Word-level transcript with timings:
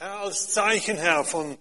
Herr, 0.00 0.20
als 0.20 0.48
Zeichen, 0.48 0.96
Herr, 0.96 1.26
von 1.26 1.58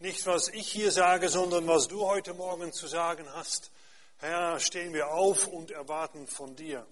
nicht 0.00 0.26
was 0.26 0.48
ich 0.48 0.66
hier 0.66 0.90
sage, 0.90 1.28
sondern 1.28 1.68
was 1.68 1.86
du 1.86 2.04
heute 2.04 2.34
Morgen 2.34 2.72
zu 2.72 2.88
sagen 2.88 3.24
hast. 3.34 3.70
Herr, 4.18 4.58
stehen 4.58 4.92
wir 4.92 5.12
auf 5.12 5.46
und 5.46 5.70
erwarten 5.70 6.26
von 6.26 6.56
dir. 6.56 6.84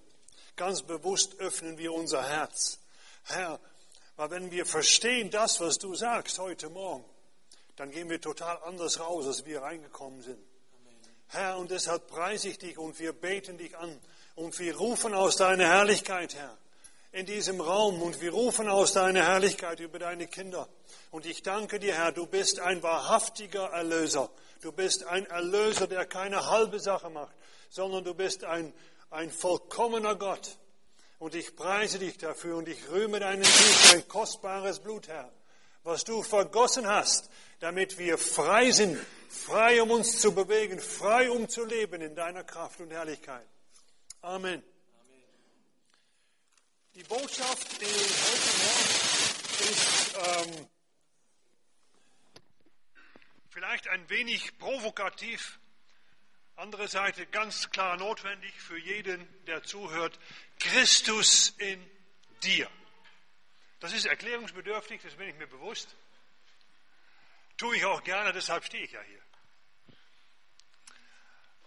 Ganz 0.54 0.82
bewusst 0.82 1.40
öffnen 1.40 1.78
wir 1.78 1.92
unser 1.92 2.22
Herz. 2.22 2.78
Herr, 3.24 3.58
weil 4.14 4.30
wenn 4.30 4.52
wir 4.52 4.66
verstehen 4.66 5.32
das, 5.32 5.58
was 5.58 5.78
du 5.78 5.96
sagst 5.96 6.38
heute 6.38 6.68
Morgen, 6.68 7.04
dann 7.74 7.90
gehen 7.90 8.08
wir 8.08 8.20
total 8.20 8.62
anders 8.62 9.00
raus, 9.00 9.26
als 9.26 9.44
wir 9.44 9.62
reingekommen 9.62 10.22
sind. 10.22 10.38
Herr, 11.26 11.58
und 11.58 11.72
deshalb 11.72 12.06
preise 12.06 12.50
ich 12.50 12.58
dich 12.58 12.78
und 12.78 13.00
wir 13.00 13.12
beten 13.12 13.58
dich 13.58 13.76
an 13.76 13.98
und 14.36 14.56
wir 14.60 14.76
rufen 14.76 15.12
aus 15.12 15.38
deiner 15.38 15.66
Herrlichkeit, 15.66 16.36
Herr, 16.36 16.56
in 17.14 17.26
diesem 17.26 17.60
Raum 17.60 18.02
und 18.02 18.20
wir 18.20 18.32
rufen 18.32 18.68
aus 18.68 18.92
deiner 18.92 19.24
Herrlichkeit 19.24 19.78
über 19.78 20.00
deine 20.00 20.26
Kinder. 20.26 20.68
Und 21.12 21.26
ich 21.26 21.42
danke 21.42 21.78
dir, 21.78 21.94
Herr, 21.94 22.10
du 22.10 22.26
bist 22.26 22.58
ein 22.58 22.82
wahrhaftiger 22.82 23.70
Erlöser. 23.70 24.30
Du 24.60 24.72
bist 24.72 25.04
ein 25.04 25.24
Erlöser, 25.26 25.86
der 25.86 26.06
keine 26.06 26.50
halbe 26.50 26.80
Sache 26.80 27.10
macht, 27.10 27.32
sondern 27.70 28.02
du 28.02 28.14
bist 28.14 28.42
ein, 28.42 28.74
ein 29.10 29.30
vollkommener 29.30 30.16
Gott. 30.16 30.58
Und 31.20 31.36
ich 31.36 31.54
preise 31.54 32.00
dich 32.00 32.18
dafür 32.18 32.56
und 32.56 32.68
ich 32.68 32.90
rühme 32.90 33.20
deinen 33.20 33.44
Sieg, 33.44 33.92
dein 33.92 34.08
kostbares 34.08 34.80
Blut, 34.80 35.06
Herr, 35.06 35.30
was 35.84 36.02
du 36.02 36.20
vergossen 36.20 36.88
hast, 36.88 37.30
damit 37.60 37.96
wir 37.96 38.18
frei 38.18 38.72
sind, 38.72 38.98
frei 39.28 39.80
um 39.80 39.92
uns 39.92 40.18
zu 40.18 40.32
bewegen, 40.32 40.80
frei 40.80 41.30
um 41.30 41.48
zu 41.48 41.64
leben 41.64 42.00
in 42.02 42.16
deiner 42.16 42.42
Kraft 42.42 42.80
und 42.80 42.90
Herrlichkeit. 42.90 43.46
Amen. 44.20 44.64
Die 46.94 47.02
Botschaft 47.02 47.72
heute 47.72 47.86
Morgen 48.62 49.68
ist 49.68 50.14
ähm, 50.16 50.68
vielleicht 53.50 53.88
ein 53.88 54.08
wenig 54.08 54.56
provokativ, 54.58 55.58
andere 56.54 56.86
Seite 56.86 57.26
ganz 57.26 57.68
klar 57.70 57.96
notwendig 57.96 58.54
für 58.60 58.78
jeden, 58.78 59.26
der 59.46 59.64
zuhört. 59.64 60.20
Christus 60.60 61.48
in 61.58 61.84
dir. 62.44 62.70
Das 63.80 63.92
ist 63.92 64.06
erklärungsbedürftig, 64.06 65.02
das 65.02 65.16
bin 65.16 65.28
ich 65.28 65.34
mir 65.34 65.48
bewusst. 65.48 65.96
Tue 67.56 67.76
ich 67.76 67.84
auch 67.86 68.04
gerne, 68.04 68.32
deshalb 68.32 68.64
stehe 68.64 68.84
ich 68.84 68.92
ja 68.92 69.02
hier. 69.02 69.22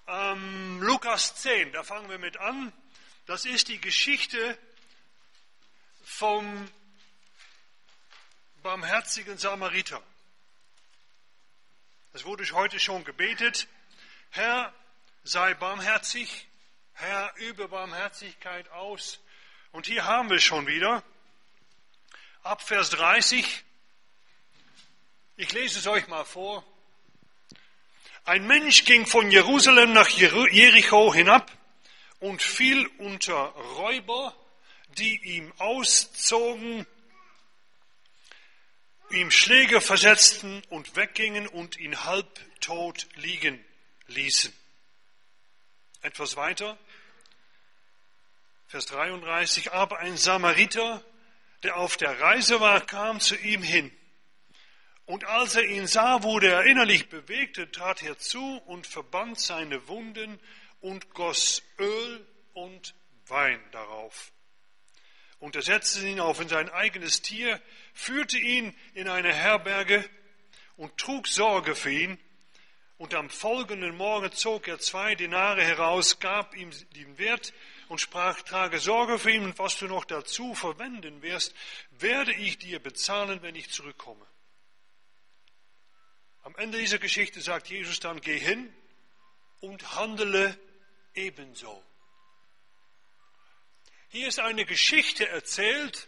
Ähm, 0.08 0.82
Lukas 0.82 1.36
10, 1.36 1.74
da 1.74 1.84
fangen 1.84 2.10
wir 2.10 2.18
mit 2.18 2.38
an. 2.38 2.72
Das 3.26 3.44
ist 3.44 3.68
die 3.68 3.82
Geschichte 3.82 4.58
vom 6.08 6.72
barmherzigen 8.64 9.38
Samariter. 9.38 10.02
Es 12.14 12.26
wurde 12.26 12.50
heute 12.54 12.80
schon 12.80 13.04
gebetet, 13.04 13.68
Herr, 14.32 14.74
sei 15.24 15.54
barmherzig, 15.54 16.48
Herr, 16.94 17.32
übe 17.36 17.68
Barmherzigkeit 17.68 18.68
aus. 18.72 19.20
Und 19.72 19.86
hier 19.86 20.06
haben 20.06 20.30
wir 20.30 20.40
schon 20.40 20.66
wieder, 20.66 21.04
ab 22.42 22.64
Vers 22.64 22.90
30, 22.92 23.64
ich 25.36 25.52
lese 25.52 25.78
es 25.78 25.88
euch 25.88 26.08
mal 26.08 26.26
vor. 26.26 26.64
Ein 28.24 28.48
Mensch 28.48 28.86
ging 28.86 29.06
von 29.06 29.30
Jerusalem 29.30 29.94
nach 29.94 30.10
Jericho 30.10 31.14
hinab 31.14 31.52
und 32.20 32.42
fiel 32.42 32.88
unter 32.98 33.36
Räuber, 33.76 34.36
die 34.98 35.36
ihm 35.36 35.54
auszogen 35.58 36.86
ihm 39.10 39.32
Schläge 39.32 39.82
versetzten 39.82 40.62
und 40.70 40.96
weggingen 40.96 41.48
und 41.48 41.78
ihn 41.78 42.04
halbtot 42.04 43.08
liegen 43.16 43.64
ließen. 44.08 44.54
Etwas 46.02 46.36
weiter, 46.36 46.78
Vers 48.68 48.86
33, 48.88 49.72
aber 49.72 50.00
ein 50.00 50.18
Samariter, 50.18 51.04
der 51.64 51.78
auf 51.78 51.98
der 51.98 52.20
Reise 52.20 52.60
war, 52.60 52.82
kam 52.82 53.20
zu 53.20 53.36
ihm 53.38 53.64
hin. 53.64 53.92
Und 55.06 55.24
als 55.24 55.56
er 55.56 55.64
ihn 55.64 55.88
sah, 55.88 56.22
wurde 56.24 56.52
er 56.52 56.66
innerlich 56.66 57.08
bewegt, 57.08 57.74
trat 57.74 58.02
herzu 58.02 58.58
und 58.66 58.86
verband 58.86 59.40
seine 59.40 59.88
Wunden 59.88 60.38
und 60.82 61.14
goss 61.14 61.64
Öl 61.80 62.28
und 62.54 62.94
Wein 63.26 63.62
darauf 63.72 64.32
und 65.40 65.56
er 65.56 65.62
setzte 65.62 66.08
ihn 66.08 66.20
auf 66.20 66.42
in 66.42 66.50
sein 66.50 66.70
eigenes 66.70 67.22
Tier, 67.22 67.62
führte 67.94 68.38
ihn 68.38 68.76
in 68.94 69.08
eine 69.08 69.34
Herberge 69.34 70.08
und 70.78 70.98
trug 70.98 71.28
Sorge 71.28 71.76
für 71.76 71.92
ihn. 71.92 72.20
Und 72.98 73.14
am 73.14 73.30
folgenden 73.30 73.96
Morgen 73.96 74.32
zog 74.32 74.68
er 74.68 74.80
zwei 74.80 75.14
Denare 75.14 75.64
heraus, 75.64 76.20
gab 76.20 76.56
ihm 76.56 76.72
den 76.96 77.20
Wert 77.20 77.54
und 77.90 78.02
sprach, 78.02 78.42
trage 78.42 78.80
Sorge 78.80 79.20
für 79.20 79.32
ihn 79.32 79.44
und 79.44 79.60
was 79.60 79.78
du 79.78 79.86
noch 79.86 80.06
dazu 80.06 80.56
verwenden 80.56 81.22
wirst, 81.22 81.54
werde 81.92 82.34
ich 82.34 82.58
dir 82.58 82.80
bezahlen, 82.80 83.44
wenn 83.44 83.56
ich 83.56 83.70
zurückkomme. 83.70 84.26
Am 86.42 86.56
Ende 86.56 86.80
dieser 86.80 86.98
Geschichte 86.98 87.40
sagt 87.42 87.68
Jesus 87.68 88.00
dann, 88.00 88.20
geh 88.20 88.40
hin 88.40 88.74
und 89.60 89.96
handele 89.96 90.58
ebenso. 91.14 91.84
Hier 94.10 94.30
ist 94.30 94.40
eine 94.40 94.66
Geschichte 94.66 95.28
erzählt, 95.28 96.08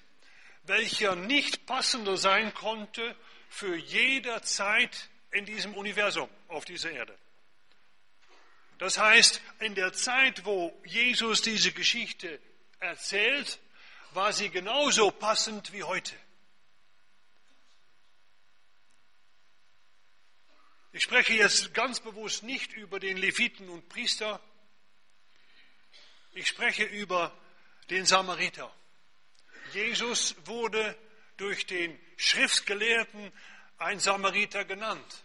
welcher 0.63 1.15
nicht 1.15 1.65
passender 1.65 2.15
sein 2.17 2.53
konnte 2.53 3.15
für 3.49 3.75
jeder 3.75 4.41
Zeit 4.41 5.09
in 5.31 5.45
diesem 5.45 5.73
Universum 5.73 6.29
auf 6.47 6.65
dieser 6.65 6.91
Erde. 6.91 7.17
Das 8.77 8.97
heißt, 8.97 9.41
in 9.59 9.75
der 9.75 9.91
Zeit, 9.91 10.45
wo 10.45 10.81
Jesus 10.85 11.41
diese 11.41 11.73
Geschichte 11.73 12.39
erzählt, 12.79 13.59
war 14.11 14.31
sie 14.31 14.49
genauso 14.49 15.11
passend 15.11 15.73
wie 15.73 15.83
heute. 15.83 16.15
Ich 20.93 21.03
spreche 21.03 21.33
jetzt 21.33 21.73
ganz 21.73 21.99
bewusst 21.99 22.43
nicht 22.43 22.73
über 22.73 22.99
den 22.99 23.17
Leviten 23.17 23.69
und 23.69 23.89
Priester. 23.89 24.41
Ich 26.33 26.47
spreche 26.47 26.83
über 26.83 27.37
den 27.89 28.05
Samariter. 28.05 28.73
Jesus 29.73 30.35
wurde 30.45 30.97
durch 31.37 31.65
den 31.65 31.99
Schriftgelehrten 32.17 33.31
ein 33.77 33.99
Samariter 33.99 34.65
genannt, 34.65 35.23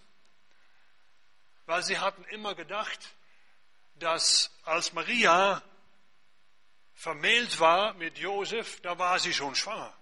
weil 1.67 1.83
sie 1.83 1.99
hatten 1.99 2.25
immer 2.25 2.55
gedacht, 2.55 3.15
dass 3.97 4.51
als 4.65 4.93
Maria 4.93 5.63
vermählt 6.95 7.59
war 7.59 7.95
mit 7.95 8.19
Josef, 8.19 8.81
da 8.81 8.99
war 8.99 9.19
sie 9.19 9.33
schon 9.33 9.55
schwanger. 9.55 9.93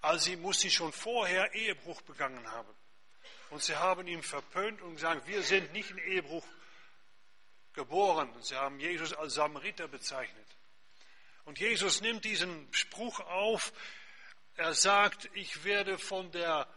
Also 0.00 0.30
muss 0.36 0.60
sie 0.60 0.70
schon 0.70 0.92
vorher 0.92 1.52
Ehebruch 1.54 2.00
begangen 2.02 2.46
haben. 2.50 2.72
Und 3.50 3.62
sie 3.62 3.74
haben 3.74 4.06
ihn 4.06 4.22
verpönt 4.22 4.80
und 4.82 4.94
gesagt, 4.94 5.26
wir 5.26 5.42
sind 5.42 5.72
nicht 5.72 5.90
in 5.90 5.98
Ehebruch 5.98 6.44
geboren. 7.72 8.30
Und 8.30 8.44
sie 8.44 8.54
haben 8.54 8.78
Jesus 8.78 9.12
als 9.12 9.34
Samariter 9.34 9.88
bezeichnet. 9.88 10.46
Und 11.48 11.58
Jesus 11.60 12.02
nimmt 12.02 12.26
diesen 12.26 12.68
Spruch 12.74 13.20
auf. 13.20 13.72
Er 14.56 14.74
sagt, 14.74 15.30
ich 15.32 15.64
werde 15.64 15.98
von 15.98 16.30
der 16.30 16.68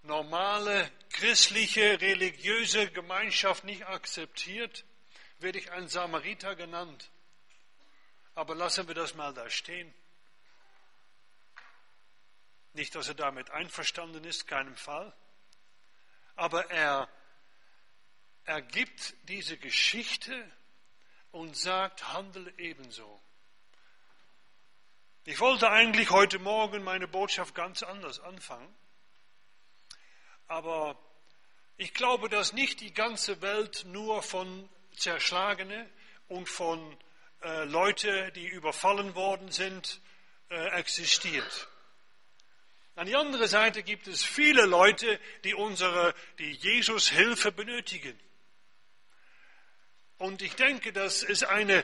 normale 0.00 0.90
christliche, 1.10 2.00
religiöse 2.00 2.90
Gemeinschaft 2.90 3.64
nicht 3.64 3.86
akzeptiert, 3.86 4.86
werde 5.40 5.58
ich 5.58 5.70
ein 5.72 5.88
Samariter 5.88 6.56
genannt. 6.56 7.10
Aber 8.34 8.54
lassen 8.54 8.88
wir 8.88 8.94
das 8.94 9.14
mal 9.14 9.34
da 9.34 9.50
stehen. 9.50 9.92
Nicht, 12.72 12.94
dass 12.94 13.08
er 13.08 13.14
damit 13.14 13.50
einverstanden 13.50 14.24
ist, 14.24 14.46
keinem 14.46 14.76
Fall. 14.76 15.14
Aber 16.34 16.70
er, 16.70 17.10
er 18.44 18.62
gibt 18.62 19.16
diese 19.28 19.58
Geschichte 19.58 20.50
und 21.30 21.58
sagt, 21.58 22.14
handle 22.14 22.50
ebenso. 22.56 23.20
Ich 25.26 25.40
wollte 25.40 25.70
eigentlich 25.70 26.10
heute 26.10 26.38
Morgen 26.38 26.84
meine 26.84 27.08
Botschaft 27.08 27.54
ganz 27.54 27.82
anders 27.82 28.20
anfangen. 28.20 28.68
Aber 30.48 30.98
ich 31.78 31.94
glaube, 31.94 32.28
dass 32.28 32.52
nicht 32.52 32.80
die 32.80 32.92
ganze 32.92 33.40
Welt 33.40 33.86
nur 33.86 34.22
von 34.22 34.68
Zerschlagene 34.94 35.88
und 36.28 36.46
von 36.46 36.94
äh, 37.42 37.64
Leuten, 37.64 38.34
die 38.34 38.46
überfallen 38.46 39.14
worden 39.14 39.50
sind, 39.50 40.02
äh, 40.50 40.78
existiert. 40.78 41.68
An 42.94 43.06
die 43.06 43.16
andere 43.16 43.48
Seite 43.48 43.82
gibt 43.82 44.06
es 44.08 44.22
viele 44.22 44.66
Leute, 44.66 45.18
die 45.44 45.54
unsere, 45.54 46.14
die 46.38 46.52
Jesus 46.52 47.08
Hilfe 47.08 47.50
benötigen. 47.50 48.20
Und 50.18 50.42
ich 50.42 50.54
denke, 50.54 50.92
das 50.92 51.22
ist 51.22 51.44
eine 51.44 51.82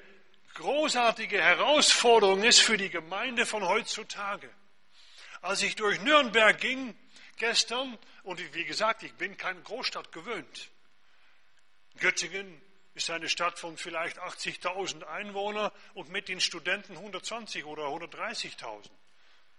großartige 0.60 1.40
Herausforderung 1.40 2.44
ist 2.44 2.60
für 2.60 2.76
die 2.76 2.90
Gemeinde 2.90 3.46
von 3.46 3.66
heutzutage. 3.66 4.48
Als 5.40 5.62
ich 5.62 5.74
durch 5.74 6.00
Nürnberg 6.02 6.60
ging, 6.60 6.94
gestern 7.38 7.98
und 8.22 8.54
wie 8.54 8.64
gesagt, 8.64 9.02
ich 9.02 9.14
bin 9.14 9.36
keine 9.36 9.62
Großstadt 9.62 10.12
gewöhnt. 10.12 10.70
Göttingen 11.98 12.60
ist 12.94 13.10
eine 13.10 13.28
Stadt 13.28 13.58
von 13.58 13.76
vielleicht 13.78 14.20
80.000 14.20 15.04
Einwohnern 15.04 15.70
und 15.94 16.10
mit 16.10 16.28
den 16.28 16.40
Studenten 16.40 16.96
120 16.96 17.64
oder 17.64 17.84
130.000. 17.84 18.90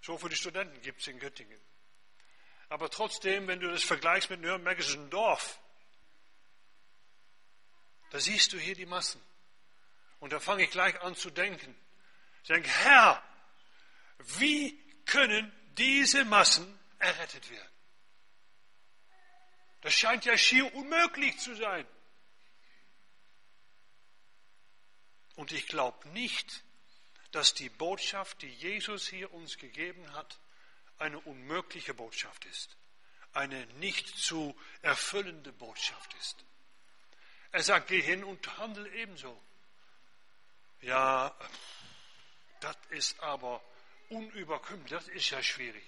So 0.02 0.18
viele 0.18 0.36
Studenten 0.36 0.82
gibt 0.82 1.02
es 1.02 1.08
in 1.08 1.20
Göttingen. 1.20 1.60
Aber 2.70 2.90
trotzdem, 2.90 3.48
wenn 3.48 3.60
du 3.60 3.70
das 3.70 3.84
vergleichst 3.84 4.30
mit 4.30 4.42
Nürnberg, 4.42 4.78
ist 4.78 4.90
es 4.90 4.96
ein 4.96 5.10
Dorf. 5.10 5.60
Da 8.12 8.20
siehst 8.20 8.54
du 8.54 8.58
hier 8.58 8.76
die 8.76 8.86
Massen. 8.86 9.22
Und 10.22 10.32
da 10.32 10.40
fange 10.40 10.64
ich 10.64 10.72
gleich 10.72 11.02
an 11.02 11.16
zu 11.16 11.32
denken. 11.32 11.76
Ich 12.44 12.48
denke, 12.48 12.70
Herr, 12.70 13.22
wie 14.38 14.80
können 15.06 15.52
diese 15.74 16.24
Massen 16.26 16.80
errettet 17.00 17.50
werden? 17.50 17.72
Das 19.82 19.94
scheint 19.96 20.24
ja 20.26 20.38
schier 20.38 20.74
unmöglich 20.76 21.40
zu 21.40 21.56
sein. 21.56 21.88
Und 25.36 25.52
ich 25.52 25.68
glaube 25.68 26.08
nicht, 26.10 26.64
dass 27.32 27.56
die 27.56 27.70
Botschaft, 27.70 28.44
die 28.44 28.54
Jesus 28.54 29.08
hier 29.08 29.34
uns 29.34 29.58
gegeben 29.58 30.14
hat, 30.14 30.40
eine 31.00 31.20
unmögliche 31.20 31.96
Botschaft 31.96 32.46
ist, 32.46 32.78
eine 33.34 33.66
nicht 33.78 34.08
zu 34.08 34.56
erfüllende 34.84 35.52
Botschaft 35.52 36.14
ist. 36.20 36.46
Er 37.52 37.64
sagt, 37.64 37.88
geh 37.88 38.02
hin 38.02 38.24
und 38.24 38.58
handel 38.60 38.86
ebenso. 38.94 39.42
Ja, 40.82 41.36
das 42.60 42.76
ist 42.90 43.20
aber 43.22 43.62
unüberkömmlich, 44.10 44.90
das 44.90 45.08
ist 45.10 45.30
ja 45.30 45.42
schwierig. 45.44 45.84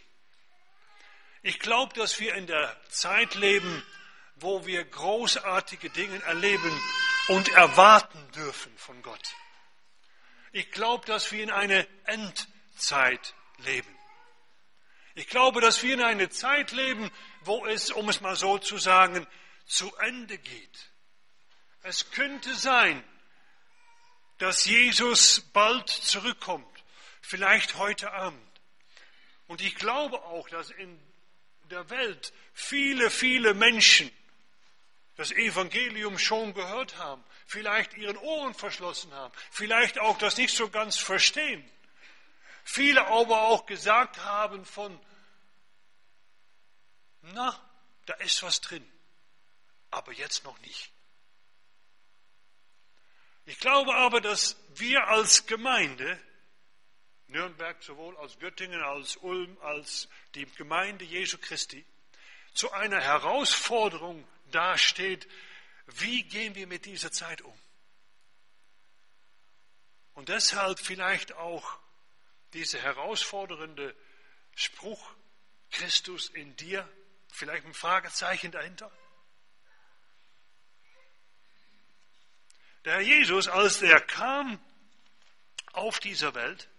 Ich 1.42 1.60
glaube, 1.60 1.94
dass 1.96 2.20
wir 2.20 2.36
in 2.36 2.48
der 2.48 2.80
Zeit 2.90 3.36
leben, 3.36 3.84
wo 4.36 4.66
wir 4.66 4.86
großartige 4.86 5.90
Dinge 5.90 6.22
erleben 6.24 6.82
und 7.28 7.50
erwarten 7.50 8.32
dürfen 8.32 8.76
von 8.78 9.02
Gott. 9.02 9.36
Ich 10.52 10.72
glaube, 10.72 11.06
dass 11.06 11.32
wir 11.32 11.44
in 11.44 11.52
eine 11.52 11.88
Endzeit 12.06 13.34
leben. 13.58 13.98
Ich 15.16 15.28
glaube, 15.28 15.60
dass 15.60 15.82
wir 15.84 15.96
in 15.96 16.02
eine 16.02 16.30
Zeit 16.30 16.72
leben, 16.72 17.12
wo 17.42 17.66
es, 17.66 17.92
um 17.92 18.10
es 18.10 18.22
mal 18.22 18.36
so 18.36 18.58
zu 18.60 18.78
sagen, 18.78 19.28
zu 19.66 19.96
Ende 19.98 20.38
geht. 20.38 20.92
Es 21.82 22.12
könnte 22.12 22.54
sein, 22.56 23.04
dass 24.44 24.66
Jesus 24.66 25.40
bald 25.54 25.88
zurückkommt, 25.88 26.84
vielleicht 27.22 27.76
heute 27.76 28.12
Abend. 28.12 28.62
Und 29.48 29.62
ich 29.62 29.76
glaube 29.76 30.22
auch, 30.22 30.50
dass 30.50 30.70
in 30.70 31.00
der 31.72 31.90
Welt 31.90 32.34
viele, 32.54 33.10
viele 33.10 33.54
Menschen 33.54 34.12
das 35.16 35.32
Evangelium 35.32 36.20
schon 36.20 36.54
gehört 36.54 36.98
haben, 36.98 37.24
vielleicht 37.46 37.94
ihren 37.94 38.18
Ohren 38.18 38.54
verschlossen 38.54 39.14
haben, 39.14 39.34
vielleicht 39.50 39.98
auch 40.00 40.18
das 40.18 40.36
nicht 40.36 40.54
so 40.54 40.68
ganz 40.68 40.98
verstehen. 40.98 41.64
Viele 42.66 43.08
aber 43.08 43.44
auch 43.44 43.66
gesagt 43.66 44.26
haben 44.26 44.66
von, 44.66 45.00
na, 47.22 47.58
da 48.08 48.16
ist 48.16 48.44
was 48.44 48.60
drin, 48.60 48.86
aber 49.90 50.12
jetzt 50.12 50.44
noch 50.44 50.60
nicht. 50.60 50.92
Ich 53.46 53.60
glaube 53.60 53.94
aber, 53.96 54.22
dass 54.22 54.56
wir 54.76 55.08
als 55.08 55.46
Gemeinde, 55.46 56.20
Nürnberg 57.28 57.82
sowohl 57.84 58.16
als 58.18 58.40
Göttingen, 58.40 58.82
als 58.82 59.18
Ulm, 59.18 59.58
als 59.62 60.08
die 60.36 60.46
Gemeinde 60.46 61.04
Jesu 61.04 61.38
Christi, 61.38 61.86
zu 62.54 62.72
einer 62.72 63.02
Herausforderung 63.02 64.26
dasteht, 64.52 65.28
wie 65.88 66.24
gehen 66.24 66.56
wir 66.56 66.68
mit 66.68 66.86
dieser 66.86 67.12
Zeit 67.12 67.42
um? 67.42 67.58
Und 70.14 70.30
deshalb 70.30 70.80
vielleicht 70.80 71.34
auch 71.34 71.80
dieser 72.54 72.80
herausfordernde 72.80 73.96
Spruch, 74.56 75.14
Christus 75.72 76.30
in 76.30 76.56
dir, 76.56 76.88
vielleicht 77.30 77.66
ein 77.66 77.74
Fragezeichen 77.74 78.52
dahinter. 78.52 78.92
Der 82.86 82.94
Herr 82.94 83.02
Jesus, 83.02 83.48
als 83.48 83.82
er 83.82 84.00
kam 84.02 84.60
auf 85.72 86.00
dieser 86.00 86.34
Welt, 86.36 86.70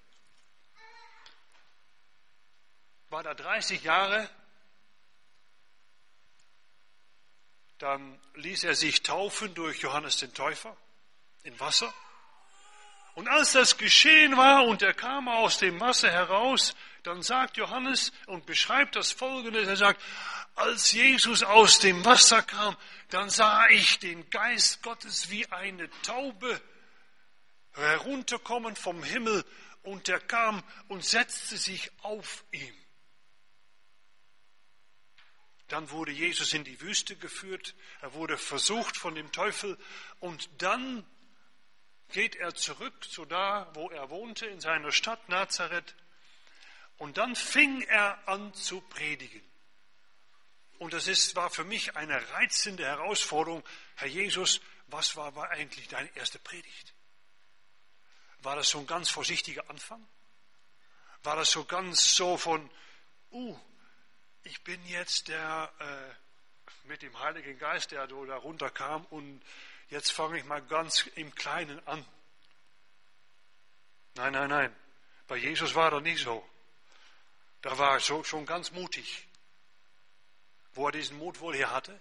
war 3.09 3.23
da 3.23 3.35
30 3.35 3.83
Jahre 3.83 4.29
Dann 7.79 8.19
ließ 8.35 8.65
er 8.65 8.75
sich 8.75 9.03
taufen 9.03 9.55
durch 9.55 9.81
Johannes 9.81 10.17
den 10.17 10.33
Täufer 10.33 10.77
in 11.43 11.59
Wasser. 11.61 11.93
Und 13.15 13.29
als 13.29 13.53
das 13.53 13.77
geschehen 13.77 14.37
war 14.37 14.65
und 14.65 14.83
er 14.83 14.95
kam 14.95 15.29
aus 15.29 15.59
dem 15.59 15.79
Wasser 15.81 16.11
heraus, 16.11 16.75
dann 17.03 17.23
sagt 17.23 17.57
Johannes 17.57 18.13
und 18.27 18.47
beschreibt 18.47 18.97
das 18.97 19.13
Folgende. 19.13 19.67
Er 19.67 19.77
sagt, 19.77 20.01
als 20.55 20.93
Jesus 20.93 21.43
aus 21.43 21.79
dem 21.81 22.05
Wasser 22.05 22.43
kam, 22.43 22.77
dann 23.11 23.31
sah 23.31 23.69
ich 23.69 23.99
den 23.99 24.29
Geist 24.31 24.83
Gottes 24.83 25.31
wie 25.31 25.47
eine 25.51 25.91
Taube 26.03 26.61
herunterkommen 27.73 28.77
vom 28.77 29.03
Himmel 29.03 29.45
und 29.83 30.09
er 30.09 30.21
kam 30.21 30.63
und 30.89 31.05
setzte 31.05 31.57
sich 31.57 31.91
auf 32.03 32.45
ihm. 32.53 32.75
Dann 35.69 35.91
wurde 35.91 36.13
Jesus 36.13 36.53
in 36.53 36.65
die 36.65 36.81
Wüste 36.81 37.17
geführt, 37.17 37.75
er 38.01 38.15
wurde 38.15 38.37
versucht 38.37 38.97
von 38.97 39.15
dem 39.15 39.33
Teufel 39.33 39.79
und 40.21 40.49
dann 40.59 41.05
geht 42.13 42.37
er 42.37 42.55
zurück 42.55 43.05
zu 43.11 43.25
da, 43.25 43.71
wo 43.75 43.91
er 43.91 44.11
wohnte, 44.11 44.47
in 44.47 44.61
seiner 44.61 44.93
Stadt 44.93 45.29
Nazareth. 45.29 45.97
Und 46.97 47.19
dann 47.19 47.35
fing 47.35 47.83
er 47.83 48.29
an 48.29 48.55
zu 48.55 48.81
predigen. 48.83 49.43
Und 50.79 50.93
das 50.93 51.09
ist, 51.09 51.37
war 51.37 51.51
für 51.51 51.65
mich 51.65 51.97
eine 51.97 52.31
reizende 52.33 52.85
Herausforderung. 52.85 53.63
Herr 53.97 54.09
Jesus, 54.09 54.61
was 54.89 55.17
war, 55.17 55.35
war 55.35 55.51
eigentlich 55.51 55.89
deine 55.89 56.15
erste 56.17 56.39
Predigt? 56.39 56.95
War 58.43 58.57
das 58.57 58.69
so 58.69 58.79
ein 58.79 58.87
ganz 58.87 59.11
vorsichtiger 59.11 59.69
Anfang? 59.71 60.07
War 61.23 61.37
das 61.37 61.51
so 61.51 61.65
ganz 61.65 62.15
so 62.15 62.37
von, 62.37 62.71
uh, 63.31 63.59
ich 64.43 64.63
bin 64.63 64.85
jetzt 64.87 65.29
der 65.29 65.73
äh, 65.79 66.89
mit 66.89 67.03
dem 67.03 67.19
Heiligen 67.19 67.59
Geist, 67.59 67.93
der 67.93 68.07
da 68.07 68.37
runterkam 68.37 69.07
und 69.07 69.43
jetzt 69.89 70.13
fange 70.13 70.39
ich 70.39 70.45
mal 70.45 70.61
ganz 70.63 71.07
im 71.15 71.35
Kleinen 71.35 71.85
an. 71.87 72.05
Nein, 74.17 74.33
nein, 74.33 74.51
nein. 74.51 74.77
Bei 75.27 75.37
Jesus 75.37 75.75
war 75.75 75.91
das 75.91 76.03
nicht 76.03 76.23
so. 76.23 76.47
Da 77.63 77.77
war 77.79 77.93
er 77.93 78.01
so, 78.01 78.23
schon 78.23 78.45
ganz 78.45 78.71
mutig. 78.73 79.27
Wo 80.75 80.87
er 80.87 80.93
diesen 80.93 81.19
Mut 81.19 81.41
wohl 81.41 81.55
her 81.55 81.71
hatte? 81.71 81.99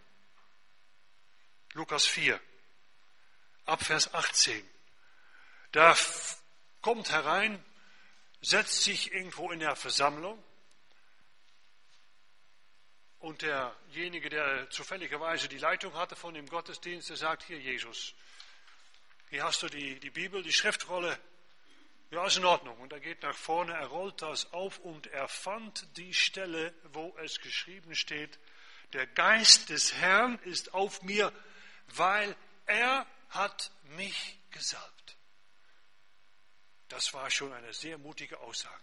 Lukas 1.73 2.05
4, 2.05 2.39
Abvers 3.65 4.13
18. 4.13 4.67
Da 5.71 5.95
kommt 6.81 7.11
herein, 7.11 7.63
setzt 8.41 8.83
sich 8.83 9.11
irgendwo 9.11 9.51
in 9.51 9.59
der 9.59 9.75
Versammlung 9.75 10.43
und 13.23 13.41
derjenige, 13.41 14.29
der 14.29 14.69
zufälligerweise 14.69 15.47
die 15.47 15.57
Leitung 15.57 15.93
hatte 15.93 16.15
von 16.15 16.33
dem 16.33 16.45
Gottesdienst, 16.45 17.09
der 17.09 17.15
sagt, 17.15 17.43
hier 17.43 17.57
Jesus, 17.57 18.13
hier 19.29 19.45
hast 19.45 19.63
du 19.63 19.69
die, 19.69 19.97
die 20.01 20.09
Bibel, 20.09 20.43
die 20.43 20.51
Schriftrolle. 20.51 21.17
Ja, 22.11 22.27
ist 22.27 22.35
in 22.35 22.43
Ordnung. 22.43 22.77
Und 22.81 22.91
er 22.91 22.99
geht 22.99 23.23
nach 23.23 23.35
vorne, 23.35 23.73
er 23.73 23.87
rollt 23.87 24.21
das 24.21 24.51
auf 24.51 24.77
und 24.79 25.07
er 25.07 25.29
fand 25.29 25.87
die 25.97 26.13
Stelle, 26.13 26.73
wo 26.91 27.15
es 27.17 27.39
geschrieben 27.39 27.95
steht, 27.95 28.37
der 28.93 29.07
Geist 29.07 29.69
des 29.69 29.93
Herrn 29.93 30.39
ist 30.43 30.73
auf 30.73 31.01
mir, 31.01 31.31
weil 31.87 32.35
er 32.65 33.05
hat 33.29 33.71
mich 33.95 34.39
gesalbt. 34.51 35.17
Das 36.89 37.13
war 37.13 37.29
schon 37.31 37.51
eine 37.53 37.73
sehr 37.73 37.97
mutige 37.97 38.39
Aussage. 38.39 38.77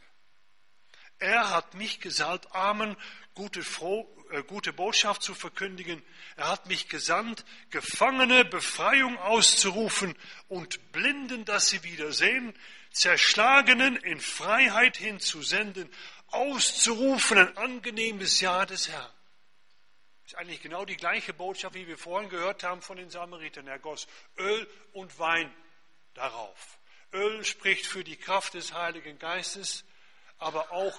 Er 1.21 1.51
hat 1.51 1.75
mich 1.75 2.01
gesalbt, 2.01 2.53
Armen 2.55 2.97
gute, 3.35 3.63
froh, 3.63 4.09
äh, 4.31 4.43
gute 4.43 4.73
Botschaft 4.73 5.23
zu 5.23 5.35
verkündigen. 5.35 6.03
Er 6.37 6.49
hat 6.49 6.67
mich 6.67 6.89
gesandt, 6.89 7.45
Gefangene 7.69 8.47
Befreiung 8.47 9.19
auszurufen 9.19 10.17
und 10.49 10.93
Blinden, 10.93 11.45
dass 11.45 11.69
sie 11.69 11.85
wieder 11.85 12.13
sehen, 12.13 12.55
Zerschlagenen 12.91 13.97
in 13.97 14.19
Freiheit 14.19 14.97
hinzusenden, 14.97 15.91
auszurufen 16.29 17.39
ein 17.39 17.57
angenehmes 17.59 18.41
Jahr 18.41 18.65
des 18.65 18.89
Herrn. 18.89 19.13
Ist 20.31 20.37
eigentlich 20.37 20.63
genau 20.63 20.85
die 20.85 20.97
gleiche 20.97 21.35
Botschaft, 21.35 21.75
wie 21.75 21.87
wir 21.87 21.99
vorhin 21.99 22.29
gehört 22.29 22.63
haben 22.63 22.83
von 22.83 22.97
den 22.97 23.11
Samaritern. 23.11 23.67
Er 23.67 23.79
goss 23.79 24.07
Öl 24.39 24.69
und 24.93 25.19
Wein 25.19 25.53
darauf. 26.15 26.79
Öl 27.13 27.45
spricht 27.45 27.87
für 27.87 28.05
die 28.05 28.17
Kraft 28.17 28.55
des 28.55 28.73
Heiligen 28.73 29.19
Geistes 29.19 29.85
aber 30.41 30.73
auch 30.73 30.99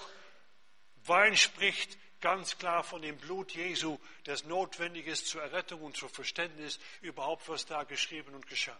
Wein 1.04 1.36
spricht 1.36 1.98
ganz 2.20 2.56
klar 2.56 2.84
von 2.84 3.02
dem 3.02 3.18
Blut 3.18 3.52
Jesu, 3.52 3.98
das 4.24 4.44
notwendig 4.44 5.08
ist 5.08 5.26
zur 5.26 5.42
Errettung 5.42 5.82
und 5.82 5.96
zur 5.96 6.08
Verständnis 6.08 6.78
überhaupt, 7.00 7.48
was 7.48 7.66
da 7.66 7.82
geschrieben 7.82 8.34
und 8.34 8.46
geschah. 8.46 8.78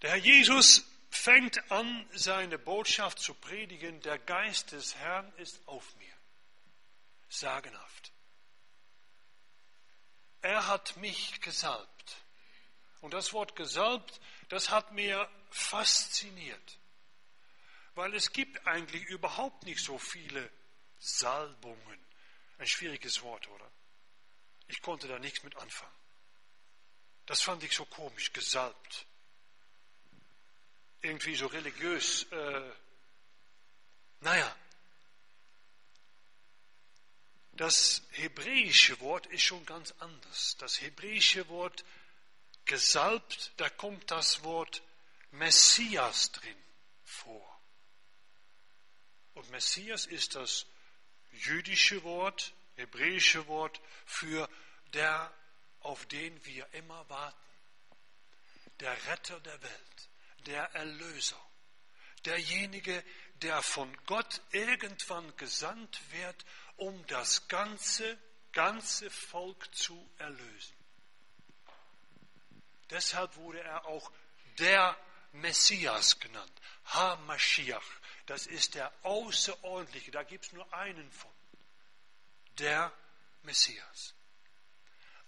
Der 0.00 0.10
Herr 0.10 0.18
Jesus 0.18 0.86
fängt 1.16 1.70
an, 1.70 2.08
seine 2.12 2.58
Botschaft 2.58 3.18
zu 3.18 3.34
predigen, 3.34 4.00
der 4.02 4.18
Geist 4.18 4.72
des 4.72 4.94
Herrn 4.96 5.32
ist 5.36 5.66
auf 5.66 5.94
mir. 5.96 6.14
Sagenhaft. 7.28 8.12
Er 10.42 10.66
hat 10.66 10.96
mich 10.98 11.40
gesalbt. 11.40 12.16
Und 13.00 13.14
das 13.14 13.32
Wort 13.32 13.56
gesalbt, 13.56 14.20
das 14.48 14.70
hat 14.70 14.92
mir 14.92 15.28
fasziniert. 15.50 16.78
Weil 17.94 18.14
es 18.14 18.32
gibt 18.32 18.66
eigentlich 18.66 19.04
überhaupt 19.04 19.64
nicht 19.64 19.82
so 19.82 19.98
viele 19.98 20.50
Salbungen. 20.98 22.06
Ein 22.58 22.66
schwieriges 22.66 23.22
Wort, 23.22 23.48
oder? 23.48 23.70
Ich 24.68 24.80
konnte 24.82 25.06
da 25.06 25.18
nichts 25.18 25.42
mit 25.42 25.56
anfangen. 25.56 25.92
Das 27.26 27.40
fand 27.42 27.62
ich 27.62 27.72
so 27.72 27.84
komisch, 27.84 28.32
gesalbt 28.32 29.06
irgendwie 31.04 31.36
so 31.36 31.46
religiös. 31.46 32.24
Äh, 32.30 32.72
naja, 34.20 34.56
das 37.52 38.02
hebräische 38.10 38.98
Wort 39.00 39.26
ist 39.26 39.42
schon 39.42 39.64
ganz 39.66 39.94
anders. 40.00 40.56
Das 40.58 40.80
hebräische 40.80 41.46
Wort 41.48 41.84
gesalbt, 42.64 43.52
da 43.58 43.68
kommt 43.68 44.10
das 44.10 44.42
Wort 44.42 44.82
Messias 45.30 46.32
drin 46.32 46.64
vor. 47.04 47.60
Und 49.34 49.50
Messias 49.50 50.06
ist 50.06 50.34
das 50.34 50.66
jüdische 51.32 52.02
Wort, 52.02 52.54
hebräische 52.76 53.46
Wort 53.46 53.80
für 54.06 54.48
der, 54.94 55.32
auf 55.80 56.06
den 56.06 56.44
wir 56.44 56.66
immer 56.72 57.08
warten. 57.08 57.38
Der 58.80 59.06
Retter 59.06 59.38
der 59.40 59.62
Welt 59.62 60.08
der 60.44 60.64
Erlöser, 60.74 61.40
derjenige, 62.24 63.02
der 63.42 63.62
von 63.62 63.94
Gott 64.06 64.42
irgendwann 64.52 65.36
gesandt 65.36 66.00
wird, 66.12 66.44
um 66.76 67.06
das 67.06 67.48
ganze, 67.48 68.18
ganze 68.52 69.10
Volk 69.10 69.74
zu 69.74 70.10
erlösen. 70.18 70.76
Deshalb 72.90 73.36
wurde 73.36 73.60
er 73.60 73.86
auch 73.86 74.12
der 74.58 74.96
Messias 75.32 76.20
genannt, 76.20 76.52
Ha-Mashiach. 76.86 77.84
Das 78.26 78.46
ist 78.46 78.74
der 78.74 78.92
Außerordentliche, 79.02 80.10
da 80.10 80.22
gibt 80.22 80.46
es 80.46 80.52
nur 80.52 80.72
einen 80.72 81.10
von, 81.10 81.30
der 82.58 82.92
Messias. 83.42 84.14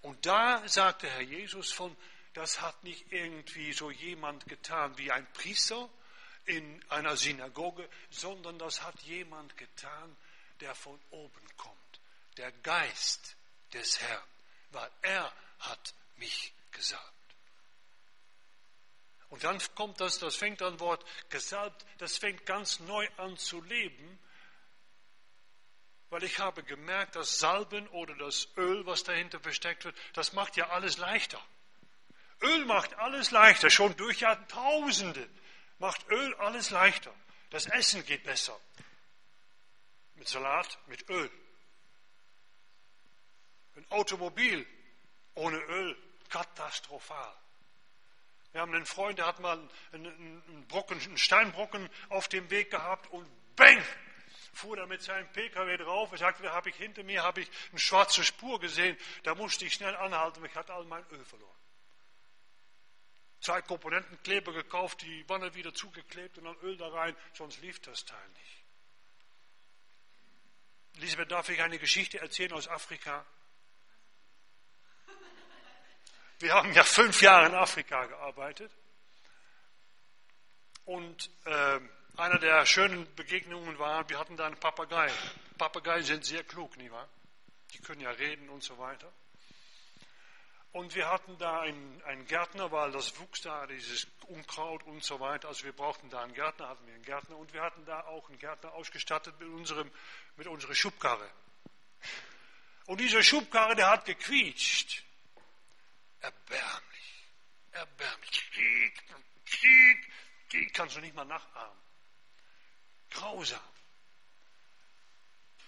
Und 0.03 0.25
da 0.25 0.67
sagte 0.69 1.11
Herr 1.11 1.23
Jesus 1.23 1.73
von 1.73 1.97
das 2.37 2.61
hat 2.61 2.85
nicht 2.85 3.13
irgendwie 3.13 3.73
so 3.73 3.91
jemand 3.91 4.47
getan 4.47 4.97
wie 4.99 5.11
ein 5.11 5.27
Priester 5.33 5.89
in 6.45 6.85
einer 6.91 7.17
Synagoge, 7.17 7.89
sondern 8.11 8.59
das 8.59 8.83
hat 8.83 9.01
jemand 9.03 9.57
getan, 9.57 10.17
der 10.61 10.75
von 10.75 11.01
oben 11.11 11.57
kommt. 11.57 12.01
Der 12.37 12.53
Geist 12.53 13.37
des 13.73 14.01
Herrn, 14.03 14.29
weil 14.71 14.91
er 15.01 15.33
hat 15.61 15.95
mich 16.17 16.53
gesalbt. 16.73 17.05
Und 19.31 19.43
dann 19.43 19.59
kommt 19.75 19.99
das, 20.01 20.19
das 20.19 20.37
fängt 20.37 20.61
an 20.61 20.79
Wort 20.79 21.05
gesalbt, 21.31 21.87
das 21.99 22.19
fängt 22.19 22.45
ganz 22.45 22.81
neu 22.81 23.09
an 23.17 23.39
zu 23.39 23.63
leben, 23.63 24.19
weil 26.11 26.23
ich 26.23 26.39
habe 26.39 26.63
gemerkt, 26.63 27.17
das 27.17 27.39
Salben 27.39 27.89
oder 27.89 28.15
das 28.15 28.49
Öl, 28.59 28.85
was 28.85 29.05
dahinter 29.05 29.41
versteckt 29.41 29.87
wird, 29.87 29.97
das 30.13 30.35
macht 30.35 30.57
ja 30.57 30.69
alles 30.69 30.99
leichter. 30.99 31.43
Öl 32.43 32.65
macht 32.67 32.95
alles 32.99 33.31
leichter, 33.31 33.71
schon 33.71 33.97
durch 33.97 34.21
Jahrtausende 34.21 35.29
macht 35.79 36.09
Öl 36.11 36.35
alles 36.37 36.71
leichter. 36.71 37.15
Das 37.51 37.67
Essen 37.67 38.05
geht 38.05 38.25
besser. 38.25 38.59
Mit 40.15 40.29
Salat, 40.29 40.79
mit 40.87 41.09
Öl. 41.09 41.31
Ein 43.77 43.87
Automobil 43.91 44.67
ohne 45.35 45.59
Öl, 45.59 45.97
katastrophal. 46.31 47.37
Wir 48.53 48.63
haben 48.63 48.75
einen 48.75 48.87
Freund, 48.87 49.19
der 49.19 49.27
hat 49.27 49.39
mal 49.41 49.59
einen, 49.93 50.67
Brocken, 50.67 50.99
einen 51.01 51.19
Steinbrocken 51.19 51.91
auf 52.09 52.29
dem 52.29 52.49
Weg 52.51 52.71
gehabt 52.71 53.11
und 53.13 53.29
bang, 53.55 53.83
fuhr 54.55 54.79
er 54.79 54.87
mit 54.87 55.03
seinem 55.03 55.31
PKW 55.31 55.77
drauf. 55.77 56.11
Er 56.13 56.19
sagte, 56.19 56.43
da 56.43 56.53
habe 56.53 56.71
ich 56.71 56.77
hinter 56.77 57.03
mir 57.03 57.23
habe 57.23 57.43
ich 57.43 57.51
eine 57.71 57.79
schwarze 57.79 58.25
Spur 58.25 58.59
gesehen. 58.59 58.97
Da 59.25 59.35
musste 59.35 59.67
ich 59.67 59.75
schnell 59.75 59.95
anhalten, 59.95 60.43
ich 60.43 60.55
hatte 60.55 60.73
all 60.73 60.87
mein 60.87 61.05
Öl 61.11 61.23
verloren 61.27 61.56
zwei 63.41 63.63
Komponentenkleber 63.63 64.53
gekauft, 64.53 65.03
die 65.03 65.29
Wanne 65.29 65.55
wieder 65.55 65.75
zugeklebt 65.75 66.39
und 66.39 66.45
dann 66.45 66.57
Öl 66.63 66.77
da 66.77 66.89
rein, 66.89 67.17
sonst 67.35 67.61
lief 67.61 67.81
das 67.81 68.05
Teil 68.05 68.29
nicht. 68.29 68.65
Elisabeth, 70.97 71.31
darf 71.31 71.49
ich 71.49 71.61
eine 71.61 71.79
Geschichte 71.79 72.19
erzählen 72.19 72.53
aus 72.53 72.69
Afrika? 72.69 73.25
Wir 76.39 76.53
haben 76.53 76.73
ja 76.73 76.85
fünf 76.85 77.23
Jahre 77.23 77.47
in 77.47 77.55
Afrika 77.55 78.07
gearbeitet. 78.07 78.71
Und 80.85 81.31
äh, 81.45 81.81
einer 82.17 82.39
der 82.39 82.65
schönen 82.67 83.13
Begegnungen 83.15 83.79
war, 83.79 84.09
wir 84.09 84.19
hatten 84.19 84.37
da 84.37 84.47
einen 84.47 84.59
Papagei. 84.59 85.11
Papageien 85.59 86.03
sind 86.03 86.25
sehr 86.25 86.45
klug, 86.45 86.77
nicht 86.77 86.91
wahr? 86.91 87.09
Die 87.73 87.79
können 87.79 88.01
ja 88.01 88.11
reden 88.11 88.49
und 88.49 88.63
so 88.63 88.79
weiter. 88.79 89.13
Und 90.77 90.95
wir 90.95 91.09
hatten 91.11 91.39
da 91.39 91.61
einen, 91.61 92.03
einen, 92.03 92.27
Gärtner, 92.27 92.71
weil 92.71 92.93
das 92.93 93.19
wuchs 93.19 93.41
da, 93.41 93.67
dieses 93.67 94.07
Unkraut 94.27 94.83
und 94.83 95.03
so 95.03 95.19
weiter. 95.21 95.49
Also 95.49 95.65
wir 95.65 95.73
brauchten 95.73 96.11
da 96.11 96.23
einen 96.23 96.35
Gärtner, 96.35 96.69
hatten 96.69 96.87
wir 96.87 96.93
einen 96.93 97.03
Gärtner. 97.03 97.39
Und 97.39 97.51
wir 97.55 97.63
hatten 97.63 97.87
da 97.87 98.03
auch 98.03 98.29
einen 98.29 98.39
Gärtner 98.39 98.75
ausgestattet 98.75 99.41
mit, 99.41 99.49
unserem, 99.49 99.91
mit 100.37 100.47
unserer 100.47 100.75
Schubkarre. 100.75 101.31
Und 102.85 103.01
dieser 103.01 103.23
Schubkarre, 103.23 103.75
der 103.75 103.89
hat 103.89 104.05
gequietscht. 104.05 105.03
Erbärmlich. 106.21 107.25
Erbärmlich. 107.73 108.51
Krieg, 108.53 109.03
Krieg, 109.47 110.11
Krieg. 110.51 110.75
Kannst 110.75 110.97
du 110.97 111.01
nicht 111.01 111.15
mal 111.15 111.25
nachahmen. 111.25 111.79
Grausam. 113.09 113.61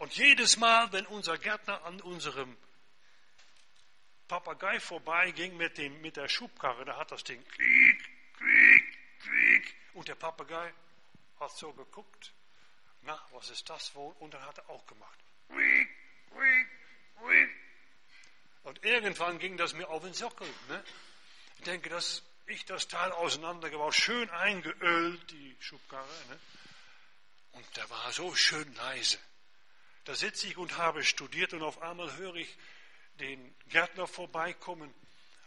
Und 0.00 0.14
jedes 0.18 0.58
Mal, 0.58 0.92
wenn 0.92 1.06
unser 1.06 1.38
Gärtner 1.38 1.82
an 1.86 1.98
unserem 2.02 2.58
Papagei 4.28 4.78
vorbeiging 4.78 5.56
mit, 5.56 5.78
dem, 5.78 6.00
mit 6.02 6.16
der 6.16 6.28
Schubkarre, 6.28 6.84
da 6.84 6.96
hat 6.96 7.10
das 7.10 7.24
Ding 7.24 7.42
quiek, 7.44 8.10
quiek, 8.36 8.98
quiek. 9.20 9.74
Und 9.94 10.06
der 10.06 10.14
Papagei 10.14 10.72
hat 11.40 11.56
so 11.56 11.72
geguckt, 11.72 12.32
na, 13.02 13.18
was 13.32 13.50
ist 13.50 13.68
das 13.70 13.94
wohl? 13.94 14.14
Und 14.18 14.34
dann 14.34 14.44
hat 14.44 14.58
er 14.58 14.68
auch 14.68 14.86
gemacht. 14.86 15.18
Quiek, 15.48 15.88
quiek, 16.30 16.68
quiek. 17.18 17.50
Und 18.64 18.84
irgendwann 18.84 19.38
ging 19.38 19.56
das 19.56 19.72
mir 19.72 19.88
auf 19.88 20.02
den 20.02 20.12
Sockel. 20.12 20.48
Ne? 20.68 20.84
Ich 21.56 21.64
denke, 21.64 21.88
dass 21.88 22.22
ich 22.46 22.64
das 22.66 22.86
Teil 22.86 23.12
auseinandergebaut, 23.12 23.94
schön 23.94 24.28
eingeölt, 24.30 25.30
die 25.30 25.56
Schubkarre. 25.58 26.06
Ne? 26.28 26.38
Und 27.52 27.76
der 27.76 27.88
war 27.88 28.12
so 28.12 28.34
schön 28.34 28.74
leise. 28.74 29.18
Da 30.04 30.14
sitze 30.14 30.46
ich 30.46 30.56
und 30.56 30.76
habe 30.76 31.02
studiert 31.02 31.52
und 31.54 31.62
auf 31.62 31.82
einmal 31.82 32.14
höre 32.16 32.36
ich, 32.36 32.56
den 33.18 33.54
Gärtner 33.68 34.06
vorbeikommen 34.06 34.92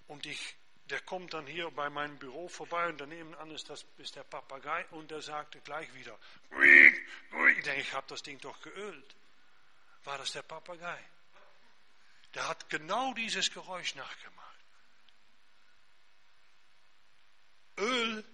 und 0.07 0.25
ich, 0.25 0.55
der 0.89 0.99
kommt 1.01 1.33
dann 1.33 1.47
hier 1.47 1.69
bei 1.71 1.89
meinem 1.89 2.17
Büro 2.19 2.47
vorbei 2.47 2.87
und 2.87 2.99
daneben 2.99 3.33
an 3.35 3.51
ist, 3.51 3.69
das, 3.69 3.85
ist 3.97 4.15
der 4.15 4.23
Papagei 4.23 4.85
und 4.91 5.09
der 5.11 5.21
sagte 5.21 5.59
gleich 5.61 5.93
wieder, 5.93 6.17
ich 6.61 7.63
denke, 7.63 7.81
ich 7.81 7.93
habe 7.93 8.07
das 8.07 8.23
Ding 8.23 8.39
doch 8.39 8.59
geölt. 8.61 9.15
War 10.03 10.17
das 10.17 10.31
der 10.31 10.41
Papagei? 10.41 10.99
Der 12.33 12.47
hat 12.47 12.69
genau 12.69 13.13
dieses 13.13 13.51
Geräusch 13.51 13.95
nachgemacht. 13.95 14.41
Öl 17.77 18.25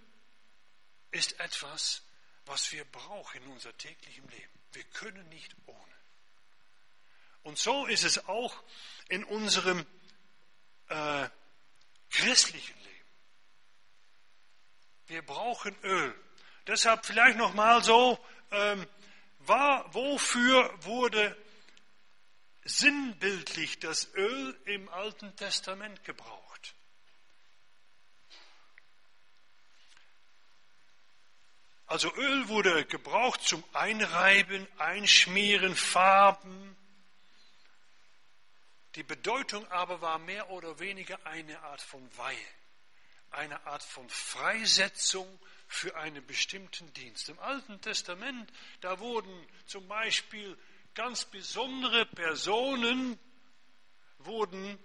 ist 1.10 1.38
etwas, 1.40 2.02
was 2.46 2.72
wir 2.72 2.84
brauchen 2.84 3.42
in 3.42 3.52
unser 3.52 3.76
täglichem 3.76 4.28
Leben. 4.28 4.58
Wir 4.72 4.84
können 4.84 5.28
nicht 5.28 5.54
ohne. 5.66 5.97
Und 7.42 7.58
so 7.58 7.86
ist 7.86 8.04
es 8.04 8.28
auch 8.28 8.54
in 9.08 9.24
unserem 9.24 9.86
äh, 10.88 11.28
christlichen 12.10 12.76
Leben. 12.76 12.88
Wir 15.06 15.22
brauchen 15.22 15.76
Öl. 15.82 16.14
Deshalb 16.66 17.06
vielleicht 17.06 17.38
nochmal 17.38 17.82
so, 17.82 18.18
ähm, 18.50 18.86
war, 19.40 19.92
wofür 19.94 20.72
wurde 20.84 21.36
sinnbildlich 22.64 23.78
das 23.78 24.12
Öl 24.14 24.60
im 24.66 24.88
Alten 24.90 25.34
Testament 25.36 26.04
gebraucht? 26.04 26.74
Also 31.86 32.14
Öl 32.16 32.48
wurde 32.48 32.84
gebraucht 32.84 33.42
zum 33.42 33.64
Einreiben, 33.72 34.66
Einschmieren, 34.76 35.74
Farben. 35.74 36.76
Die 38.98 39.04
Bedeutung 39.04 39.64
aber 39.70 40.00
war 40.00 40.18
mehr 40.18 40.50
oder 40.50 40.80
weniger 40.80 41.24
eine 41.24 41.60
Art 41.60 41.80
von 41.80 42.04
Weihe, 42.16 42.36
eine 43.30 43.64
Art 43.64 43.84
von 43.84 44.10
Freisetzung 44.10 45.38
für 45.68 45.94
einen 45.94 46.26
bestimmten 46.26 46.92
Dienst. 46.94 47.28
Im 47.28 47.38
Alten 47.38 47.80
Testament, 47.80 48.52
da 48.80 48.98
wurden 48.98 49.46
zum 49.66 49.86
Beispiel 49.86 50.58
ganz 50.94 51.24
besondere 51.26 52.06
Personen 52.06 53.16
wurden 54.18 54.76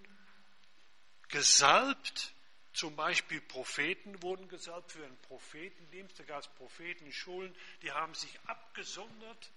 gesalbt, 1.30 2.36
zum 2.72 2.96
Beispiel 2.96 3.42
Propheten 3.42 4.22
wurden 4.22 4.48
gesalbt 4.48 4.92
für 4.92 5.04
einen 5.04 5.18
Prophetendienst, 5.24 6.20
da 6.20 6.24
gab 6.26 6.42
es 6.42 6.48
Prophetenschulen, 6.50 7.56
die 7.82 7.92
haben 7.92 8.14
sich 8.14 8.40
abgesondert 8.46 9.50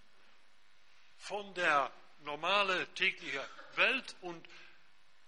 von 1.19 1.53
der 1.53 1.93
normalen 2.21 2.87
täglichen 2.95 3.41
Welt 3.77 4.17
und 4.21 4.47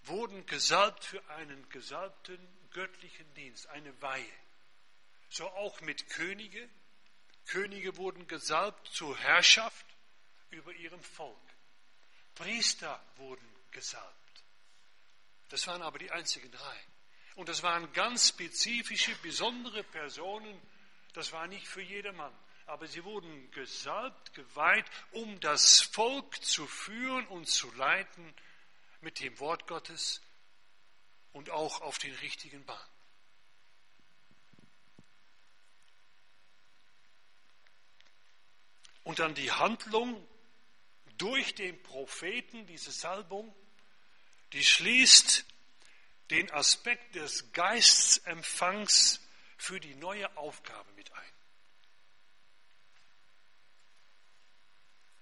wurden 0.03 0.45
gesalbt 0.45 1.05
für 1.05 1.23
einen 1.29 1.69
gesalbten 1.69 2.39
göttlichen 2.71 3.31
Dienst, 3.35 3.67
eine 3.67 4.01
Weihe. 4.01 4.25
So 5.29 5.47
auch 5.49 5.81
mit 5.81 6.09
Könige. 6.09 6.69
Könige 7.45 7.97
wurden 7.97 8.27
gesalbt 8.27 8.87
zur 8.87 9.17
Herrschaft 9.17 9.85
über 10.49 10.71
ihrem 10.73 11.01
Volk. 11.01 11.37
Priester 12.35 13.03
wurden 13.17 13.47
gesalbt. 13.71 14.43
Das 15.49 15.65
waren 15.67 15.81
aber 15.81 15.99
die 15.99 16.11
einzigen 16.11 16.51
drei. 16.51 16.79
Und 17.35 17.49
das 17.49 17.63
waren 17.63 17.91
ganz 17.93 18.29
spezifische, 18.29 19.15
besondere 19.21 19.83
Personen. 19.83 20.61
Das 21.13 21.31
war 21.31 21.47
nicht 21.47 21.67
für 21.67 21.81
jedermann. 21.81 22.33
Aber 22.69 22.85
sie 22.85 23.03
wurden 23.03 23.49
gesalbt, 23.49 24.31
geweiht, 24.33 24.85
um 25.11 25.39
das 25.39 25.81
Volk 25.81 26.43
zu 26.43 26.67
führen 26.67 27.25
und 27.27 27.47
zu 27.47 27.71
leiten 27.73 28.31
mit 29.01 29.19
dem 29.19 29.39
Wort 29.39 29.65
Gottes 29.65 30.21
und 31.33 31.49
auch 31.49 31.81
auf 31.81 31.97
den 31.97 32.13
richtigen 32.17 32.63
Bahn. 32.65 32.87
Und 39.03 39.17
dann 39.17 39.33
die 39.33 39.51
Handlung 39.51 40.27
durch 41.17 41.55
den 41.55 41.81
Propheten, 41.81 42.67
diese 42.67 42.91
Salbung, 42.91 43.51
die 44.53 44.63
schließt 44.63 45.43
den 46.29 46.51
Aspekt 46.51 47.15
des 47.15 47.51
Geistempfangs 47.51 49.27
für 49.57 49.79
die 49.79 49.95
neue 49.95 50.37
Aufgabe 50.37 50.91
mit 50.93 51.11
ein. 51.13 51.38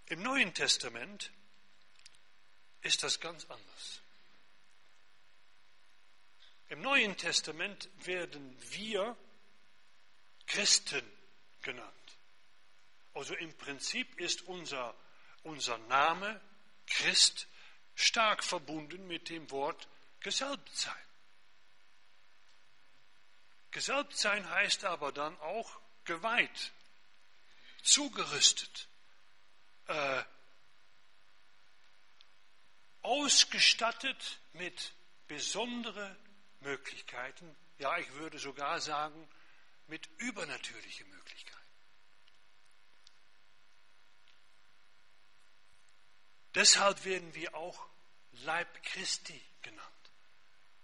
Im 0.08 0.22
Neuen 0.22 0.54
Testament 0.54 1.32
ist 2.82 3.04
das 3.04 3.20
ganz 3.20 3.46
anders. 3.46 4.02
Im 6.70 6.82
Neuen 6.82 7.16
Testament 7.18 7.90
werden 8.06 8.58
wir 8.72 9.18
Christen 10.46 11.06
genannt. 11.62 11.94
Also 13.14 13.36
im 13.36 13.54
Prinzip 13.58 14.20
ist 14.20 14.44
unser, 14.44 14.96
unser 15.44 15.78
Name 15.78 16.40
Christ 16.86 17.48
stark 17.96 18.44
verbunden 18.44 19.08
mit 19.08 19.30
dem 19.30 19.50
Wort 19.52 19.88
gesalbt 20.22 20.74
sein. 20.76 20.94
Gesalbt 23.72 24.18
sein 24.18 24.50
heißt 24.50 24.86
aber 24.86 25.12
dann 25.12 25.38
auch 25.40 25.80
geweiht, 26.06 26.72
zugerüstet, 27.82 28.88
äh, 29.88 30.24
ausgestattet 33.02 34.40
mit 34.54 34.94
besonderen 35.28 36.16
Möglichkeiten, 36.62 37.56
ja 37.78 37.98
ich 37.98 38.12
würde 38.14 38.40
sogar 38.40 38.80
sagen 38.82 39.28
mit 39.88 40.08
übernatürlichen 40.18 41.10
Möglichkeiten. 41.10 41.58
Deshalb 46.56 47.06
werden 47.06 47.34
wir 47.36 47.54
auch 47.56 47.88
Leib 48.32 48.84
Christi 48.84 49.40
genannt. 49.62 50.12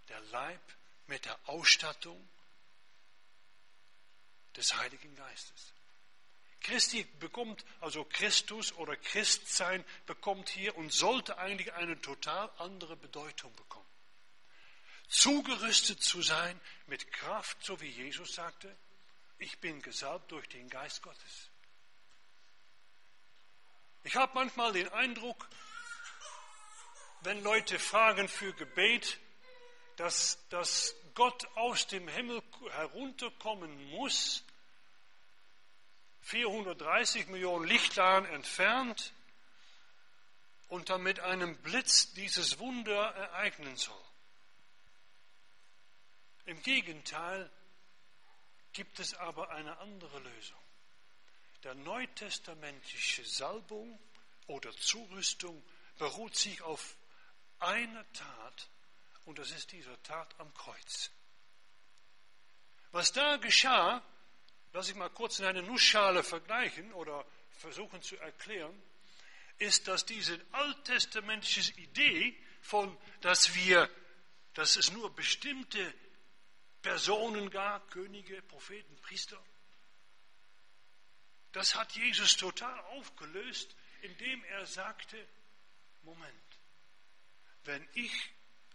Der 0.08 0.20
Leib 0.20 0.62
mit 1.06 1.24
der 1.24 1.36
Ausstattung 1.48 2.28
des 4.56 4.76
Heiligen 4.76 5.14
Geistes. 5.16 5.74
Christi 6.64 7.04
bekommt, 7.20 7.64
also 7.80 8.04
Christus 8.04 8.72
oder 8.72 8.96
Christsein 8.96 9.84
bekommt 10.06 10.48
hier 10.48 10.76
und 10.76 10.92
sollte 10.92 11.38
eigentlich 11.38 11.72
eine 11.74 12.00
total 12.00 12.50
andere 12.58 12.96
Bedeutung 12.96 13.54
bekommen. 13.54 13.86
Zugerüstet 15.08 16.02
zu 16.02 16.22
sein 16.22 16.58
mit 16.86 17.12
Kraft, 17.12 17.62
so 17.62 17.80
wie 17.80 17.90
Jesus 17.90 18.34
sagte, 18.34 18.74
ich 19.38 19.58
bin 19.60 19.82
gesalbt 19.82 20.32
durch 20.32 20.48
den 20.48 20.68
Geist 20.70 21.02
Gottes. 21.02 21.50
Ich 24.02 24.16
habe 24.16 24.32
manchmal 24.34 24.72
den 24.72 24.88
Eindruck, 24.88 25.48
wenn 27.20 27.42
Leute 27.42 27.78
fragen 27.78 28.26
für 28.26 28.52
Gebet, 28.54 29.18
dass, 29.96 30.38
dass 30.48 30.96
Gott 31.14 31.46
aus 31.56 31.86
dem 31.86 32.08
Himmel 32.08 32.42
herunterkommen 32.70 33.90
muss, 33.90 34.42
430 36.24 37.28
Millionen 37.28 37.66
Lichtjahren 37.66 38.26
entfernt, 38.26 39.12
und 40.68 40.90
dann 40.90 41.02
mit 41.02 41.20
einem 41.20 41.56
Blitz 41.58 42.12
dieses 42.14 42.58
Wunder 42.58 43.14
ereignen 43.14 43.76
soll. 43.76 44.04
Im 46.46 46.60
Gegenteil 46.62 47.50
gibt 48.72 48.98
es 48.98 49.14
aber 49.14 49.50
eine 49.50 49.78
andere 49.78 50.18
Lösung. 50.18 50.58
Der 51.62 51.74
neutestamentliche 51.74 53.24
Salbung 53.24 53.98
oder 54.48 54.72
Zurüstung 54.72 55.62
beruht 55.96 56.36
sich 56.36 56.60
auf 56.62 56.96
einer 57.60 58.04
Tat 58.12 58.68
und 59.26 59.38
das 59.38 59.52
ist 59.52 59.72
diese 59.72 60.02
Tat 60.02 60.34
am 60.38 60.52
Kreuz. 60.54 61.10
Was 62.90 63.12
da 63.12 63.36
geschah, 63.36 64.02
lass 64.74 64.88
ich 64.88 64.96
mal 64.96 65.08
kurz 65.08 65.38
in 65.38 65.46
eine 65.46 65.62
Nussschale 65.62 66.22
vergleichen 66.22 66.92
oder 66.92 67.24
versuchen 67.58 68.02
zu 68.02 68.16
erklären, 68.18 68.82
ist, 69.58 69.86
dass 69.86 70.04
diese 70.04 70.38
alttestamentische 70.50 71.72
Idee 71.80 72.36
von, 72.60 72.96
dass 73.20 73.54
wir, 73.54 73.88
dass 74.52 74.76
es 74.76 74.90
nur 74.90 75.14
bestimmte 75.14 75.94
Personen 76.82 77.50
gab, 77.50 77.88
Könige, 77.92 78.42
Propheten, 78.42 78.96
Priester, 79.00 79.42
das 81.52 81.76
hat 81.76 81.92
Jesus 81.92 82.36
total 82.36 82.76
aufgelöst, 82.96 83.76
indem 84.02 84.42
er 84.44 84.66
sagte, 84.66 85.24
Moment, 86.02 86.58
wenn 87.62 87.88
ich 87.94 88.12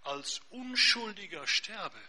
als 0.04 0.40
Unschuldiger 0.50 1.46
sterbe, 1.46 2.02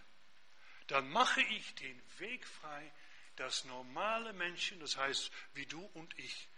dann 0.86 1.10
mache 1.10 1.42
ich 1.42 1.74
den 1.74 2.00
Weg 2.18 2.46
frei, 2.46 2.92
dass 3.40 3.64
normale 3.64 4.34
Menschen, 4.34 4.78
das 4.80 4.98
heißt 4.98 5.30
wie 5.54 5.64
du 5.64 5.82
und 5.94 6.16
ich, 6.18 6.48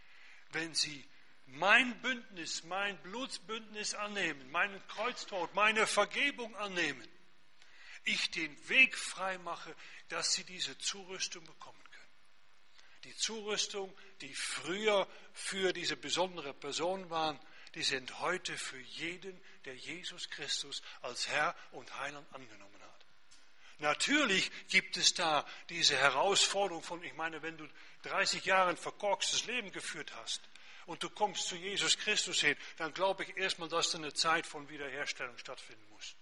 wenn 0.51 0.75
sie 0.75 1.09
mein 1.47 2.01
Bündnis, 2.03 2.65
mein 2.65 3.01
Blutsbündnis 3.03 3.95
annehmen, 3.95 4.51
meinen 4.51 4.85
Kreuztod, 4.89 5.55
meine 5.55 5.87
Vergebung 5.87 6.57
annehmen, 6.57 7.07
ich 8.03 8.33
den 8.33 8.69
Weg 8.69 8.97
frei 8.97 9.39
mache, 9.39 9.75
dass 10.09 10.33
sie 10.33 10.43
diese 10.43 10.77
Zurüstung 10.79 11.45
bekommen 11.45 11.85
können. 11.85 12.03
Die 13.05 13.17
Zurüstung, 13.17 13.97
die 14.21 14.35
früher 14.35 15.07
für 15.33 15.73
diese 15.73 15.97
besondere 15.97 16.53
Person 16.53 17.09
waren, 17.11 17.39
die 17.77 17.85
sind 17.85 18.19
heute 18.19 18.59
für 18.59 18.81
jeden, 18.81 19.41
der 19.67 19.77
Jesus 19.77 20.29
Christus 20.31 20.83
als 21.01 21.29
Herr 21.29 21.55
und 21.71 21.97
Heiland 22.01 22.27
angenommen 22.35 22.82
hat. 22.82 22.82
Natürlich 23.83 24.49
gibt 24.69 24.97
es 24.97 25.13
da 25.13 25.45
diese 25.69 25.97
Herausforderung 25.97 26.85
von, 26.85 27.03
ich 27.03 27.15
meine, 27.15 27.43
wenn 27.43 27.57
du 27.57 27.69
30 28.03 28.45
Jahre 28.45 28.71
ein 28.71 28.77
verkorkstes 28.77 29.47
Leben 29.47 29.73
geführt 29.73 30.13
hast 30.23 30.41
und 30.87 31.03
du 31.03 31.11
kommst 31.11 31.49
zu 31.49 31.57
Jesus 31.57 31.99
Christus 31.99 32.41
hin, 32.41 32.57
dann 32.77 32.95
glaube 32.95 33.25
ich 33.25 33.37
erstmal, 33.37 33.69
dass 33.69 33.91
da 33.91 33.99
eine 33.99 34.15
Zeit 34.15 34.47
von 34.47 34.69
Wiederherstellung 34.69 35.37
stattfinden 35.37 35.85
muss. 35.91 36.15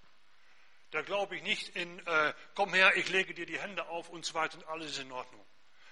Da 0.90 1.02
glaube 1.02 1.36
ich 1.36 1.42
nicht 1.42 1.76
in, 1.76 1.98
äh, 2.06 2.32
komm 2.54 2.72
her, 2.72 2.96
ich 2.96 3.10
lege 3.10 3.34
dir 3.34 3.44
die 3.44 3.60
Hände 3.60 3.86
auf 3.88 4.08
und 4.08 4.24
so 4.24 4.32
weiter 4.32 4.56
und 4.56 4.66
alles 4.66 4.92
ist 4.92 5.00
in 5.00 5.12
Ordnung. 5.12 5.44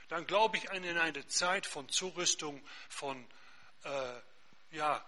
Dann 0.09 0.27
glaube 0.27 0.57
ich 0.57 0.65
in 0.71 0.97
eine 0.97 1.27
Zeit 1.29 1.67
von 1.67 1.87
Zurüstung, 1.91 2.67
von 2.89 3.29
äh, 3.85 4.21
ja, 4.71 5.05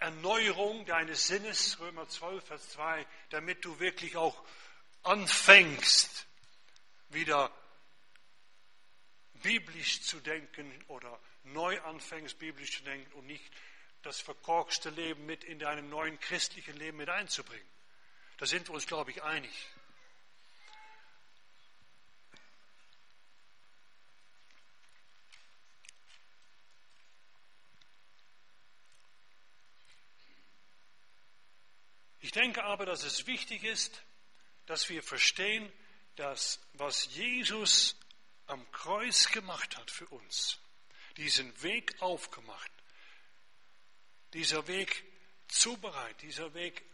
Erneuerung 0.00 0.84
deines 0.86 1.28
Sinnes, 1.28 1.78
Römer 1.78 2.08
12, 2.08 2.44
Vers 2.44 2.68
2, 2.70 3.06
damit 3.28 3.64
du 3.64 3.78
wirklich 3.78 4.16
auch 4.16 4.42
anfängst, 5.02 6.26
wieder 7.08 7.50
biblisch 9.42 10.02
zu 10.02 10.20
denken 10.20 10.72
oder 10.88 11.18
neu 11.44 11.80
anfängst, 11.82 12.38
biblisch 12.38 12.78
zu 12.78 12.84
denken 12.84 13.12
und 13.12 13.26
nicht 13.26 13.52
das 14.02 14.20
verkorkste 14.20 14.90
Leben 14.90 15.26
mit 15.26 15.44
in 15.44 15.58
deinem 15.58 15.88
neuen 15.88 16.18
christlichen 16.20 16.76
Leben 16.76 16.98
mit 16.98 17.08
einzubringen. 17.08 17.68
Da 18.38 18.46
sind 18.46 18.68
wir 18.68 18.74
uns, 18.74 18.86
glaube 18.86 19.10
ich, 19.10 19.22
einig. 19.22 19.52
Ich 32.22 32.32
denke 32.32 32.62
aber, 32.62 32.86
dass 32.86 33.02
es 33.02 33.26
wichtig 33.26 33.64
ist, 33.64 34.02
dass 34.70 34.88
wir 34.88 35.02
verstehen, 35.02 35.68
dass 36.14 36.60
was 36.74 37.06
Jesus 37.06 37.96
am 38.46 38.70
Kreuz 38.70 39.28
gemacht 39.32 39.76
hat 39.76 39.90
für 39.90 40.06
uns, 40.06 40.60
diesen 41.16 41.60
Weg 41.64 42.00
aufgemacht, 42.00 42.70
dieser 44.32 44.68
Weg 44.68 45.04
zubereitet, 45.48 46.22
dieser 46.22 46.54
Weg 46.54 46.84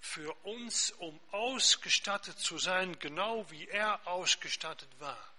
für 0.00 0.34
uns, 0.44 0.90
um 0.90 1.18
ausgestattet 1.30 2.38
zu 2.38 2.58
sein, 2.58 2.98
genau 2.98 3.50
wie 3.50 3.66
er 3.66 4.06
ausgestattet 4.06 4.90
war, 5.00 5.32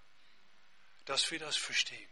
dass 1.06 1.30
wir 1.30 1.38
das 1.38 1.56
verstehen. 1.56 2.11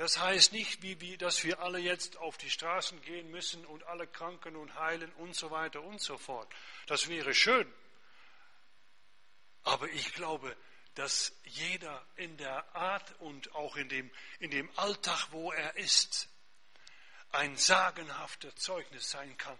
Das 0.00 0.18
heißt 0.18 0.54
nicht, 0.54 0.80
wie, 0.80 0.98
wie, 1.02 1.18
dass 1.18 1.44
wir 1.44 1.60
alle 1.60 1.78
jetzt 1.78 2.16
auf 2.16 2.38
die 2.38 2.48
Straßen 2.48 3.02
gehen 3.02 3.30
müssen 3.30 3.66
und 3.66 3.84
alle 3.84 4.06
Kranken 4.06 4.56
und 4.56 4.74
heilen 4.76 5.12
und 5.16 5.36
so 5.36 5.50
weiter 5.50 5.82
und 5.82 6.00
so 6.00 6.16
fort. 6.16 6.50
Das 6.86 7.08
wäre 7.08 7.34
schön. 7.34 7.70
Aber 9.62 9.90
ich 9.90 10.14
glaube, 10.14 10.56
dass 10.94 11.34
jeder 11.44 12.02
in 12.16 12.34
der 12.38 12.74
Art 12.74 13.14
und 13.20 13.54
auch 13.54 13.76
in 13.76 13.90
dem, 13.90 14.10
in 14.38 14.50
dem 14.50 14.70
Alltag, 14.78 15.26
wo 15.32 15.52
er 15.52 15.76
ist, 15.76 16.30
ein 17.32 17.58
sagenhafter 17.58 18.56
Zeugnis 18.56 19.10
sein 19.10 19.36
kann 19.36 19.58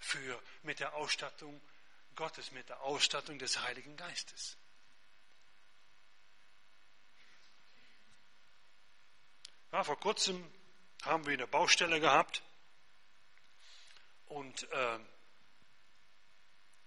für 0.00 0.42
mit 0.64 0.80
der 0.80 0.96
Ausstattung 0.96 1.60
Gottes, 2.16 2.50
mit 2.50 2.68
der 2.68 2.80
Ausstattung 2.80 3.38
des 3.38 3.62
Heiligen 3.62 3.96
Geistes. 3.96 4.56
Ja, 9.72 9.84
vor 9.84 10.00
kurzem 10.00 10.52
haben 11.04 11.24
wir 11.26 11.34
eine 11.34 11.46
Baustelle 11.46 12.00
gehabt 12.00 12.42
und 14.26 14.64
äh, 14.72 14.98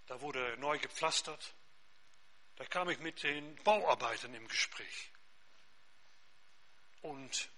da 0.06 0.20
wurde 0.20 0.56
neu 0.58 0.78
gepflastert. 0.78 1.54
Da 2.56 2.64
kam 2.66 2.90
ich 2.90 2.98
mit 2.98 3.22
den 3.22 3.56
Bauarbeitern 3.64 4.34
im 4.34 4.46
Gespräch. 4.48 5.10
Und 7.00 7.50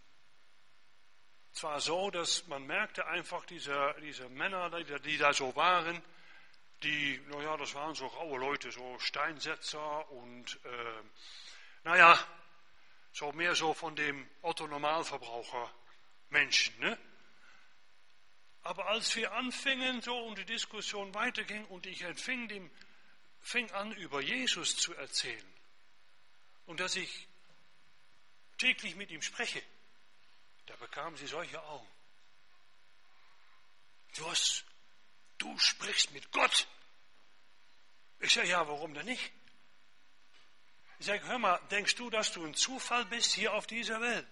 zwar 1.53 1.81
so, 1.81 2.11
dass 2.12 2.47
man 2.47 2.65
merkte 2.65 3.07
einfach, 3.07 3.45
diese, 3.47 3.97
diese 4.01 4.29
Männer, 4.29 4.71
die, 4.71 5.01
die 5.01 5.19
da 5.19 5.33
so 5.33 5.57
waren, 5.57 6.01
die, 6.85 7.21
naja, 7.27 7.57
das 7.57 7.75
waren 7.75 7.97
so 7.97 8.07
raue 8.07 8.39
Leute, 8.39 8.71
so 8.71 8.97
Steinsetzer 9.01 10.09
und, 10.12 10.65
äh, 10.65 11.03
naja, 11.83 12.17
so 13.17 13.33
mehr 13.33 13.55
so 13.55 13.73
von 13.73 13.97
dem 13.97 14.29
Otto-Normalverbraucher 14.43 15.75
Menschen. 16.29 16.79
Ne? 16.81 16.99
Aber 18.61 18.89
als 18.89 19.17
wir 19.17 19.33
anfingen 19.33 20.03
so 20.03 20.15
und 20.27 20.37
die 20.37 20.45
Diskussion 20.45 21.15
weiterging 21.15 21.65
und 21.67 21.87
ich 21.87 22.05
fing, 22.17 22.47
dem, 22.47 22.71
fing 23.41 23.71
an, 23.71 23.93
über 23.93 24.21
Jesus 24.21 24.77
zu 24.77 24.95
erzählen 24.95 25.55
und 26.67 26.79
dass 26.79 26.95
ich 26.97 27.27
täglich 28.59 28.97
mit 28.97 29.11
ihm 29.11 29.23
spreche, 29.23 29.63
da 30.67 30.77
bekamen 30.77 31.17
sie 31.17 31.27
solche 31.27 31.63
Augen. 31.63 31.89
Was? 34.19 34.63
Du 35.39 35.59
sprichst 35.59 36.11
mit 36.13 36.31
Gott? 36.33 36.69
Ich 38.21 38.35
sage, 38.35 38.49
ja, 38.49 38.69
warum 38.69 38.93
denn 38.93 39.07
nicht? 39.07 39.33
Ich 40.99 41.07
sage, 41.07 41.27
hör 41.27 41.39
mal, 41.39 41.61
denkst 41.71 41.95
du, 41.97 42.11
dass 42.11 42.33
du 42.33 42.45
ein 42.45 42.55
Zufall 42.55 43.05
bist 43.07 43.33
hier 43.33 43.53
auf 43.53 43.67
dieser 43.67 44.01
Welt? 44.01 44.27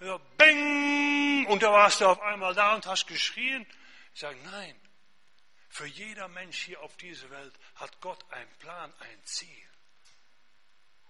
Ja, 0.00 0.18
bing! 0.38 1.46
Und 1.46 1.62
da 1.62 1.72
warst 1.72 2.00
du 2.00 2.06
auf 2.06 2.20
einmal 2.20 2.54
da 2.54 2.74
und 2.74 2.86
hast 2.86 3.06
geschrien. 3.06 3.66
Ich 4.14 4.20
sage, 4.20 4.38
nein. 4.44 4.80
Für 5.68 5.86
jeder 5.86 6.28
Mensch 6.28 6.62
hier 6.62 6.80
auf 6.80 6.96
dieser 6.96 7.28
Welt 7.30 7.52
hat 7.74 8.00
Gott 8.00 8.24
einen 8.30 8.50
Plan, 8.58 8.92
ein 9.00 9.24
Ziel. 9.24 9.68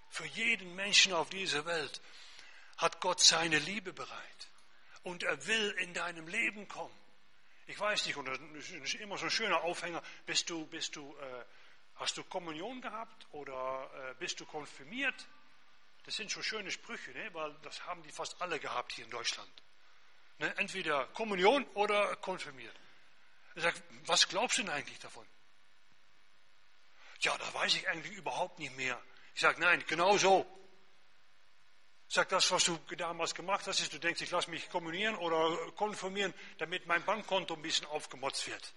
Für 0.08 0.26
jeden 0.26 0.74
Menschen 0.74 1.12
auf 1.12 1.28
dieser 1.28 1.64
Welt 1.66 2.00
hat 2.78 3.00
Gott 3.00 3.20
seine 3.20 3.58
Liebe 3.58 3.92
bereit. 3.92 4.48
Und 5.02 5.22
er 5.22 5.46
will 5.46 5.70
in 5.78 5.94
deinem 5.94 6.26
Leben 6.26 6.66
kommen. 6.68 6.98
Ich 7.66 7.78
weiß 7.78 8.06
nicht, 8.06 8.16
und 8.16 8.26
das 8.26 8.38
ist 8.70 8.94
immer 8.94 9.18
so 9.18 9.26
ein 9.26 9.30
schöner 9.30 9.62
Aufhänger, 9.62 10.02
bist 10.24 10.48
du, 10.50 10.66
bist 10.66 10.96
du 10.96 11.16
äh, 11.16 11.44
Hast 11.96 12.16
du 12.16 12.24
Kommunion 12.24 12.80
gehabt 12.80 13.26
oder 13.32 13.90
äh, 13.94 14.14
bist 14.18 14.38
du 14.40 14.46
konfirmiert? 14.46 15.26
Das 16.04 16.14
sind 16.14 16.30
schon 16.30 16.42
schöne 16.42 16.70
Sprüche, 16.70 17.10
ne? 17.12 17.34
weil 17.34 17.54
das 17.62 17.84
haben 17.86 18.02
die 18.02 18.12
fast 18.12 18.40
alle 18.40 18.60
gehabt 18.60 18.92
hier 18.92 19.04
in 19.04 19.10
Deutschland. 19.10 19.50
Ne? 20.38 20.56
Entweder 20.58 21.06
Kommunion 21.08 21.64
oder 21.74 22.14
konfirmiert. 22.16 22.74
Er 23.54 23.62
sagt, 23.62 23.82
was 24.04 24.28
glaubst 24.28 24.58
du 24.58 24.62
denn 24.62 24.70
eigentlich 24.70 24.98
davon? 24.98 25.26
Ja, 27.20 27.36
da 27.38 27.54
weiß 27.54 27.74
ich 27.74 27.88
eigentlich 27.88 28.12
überhaupt 28.12 28.58
nicht 28.58 28.76
mehr. 28.76 29.00
Ich 29.34 29.40
sage, 29.40 29.60
nein, 29.60 29.82
genau 29.86 30.18
so. 30.18 30.46
Sag 32.08 32.28
das, 32.28 32.50
was 32.52 32.64
du 32.64 32.78
damals 32.96 33.34
gemacht 33.34 33.66
hast, 33.66 33.80
ist, 33.80 33.92
du 33.92 33.98
denkst, 33.98 34.20
ich 34.20 34.30
lasse 34.30 34.50
mich 34.50 34.68
kommunieren 34.68 35.16
oder 35.16 35.72
konfirmieren, 35.72 36.32
damit 36.58 36.86
mein 36.86 37.04
Bankkonto 37.04 37.54
ein 37.54 37.62
bisschen 37.62 37.86
aufgemotzt 37.86 38.46
wird. 38.46 38.74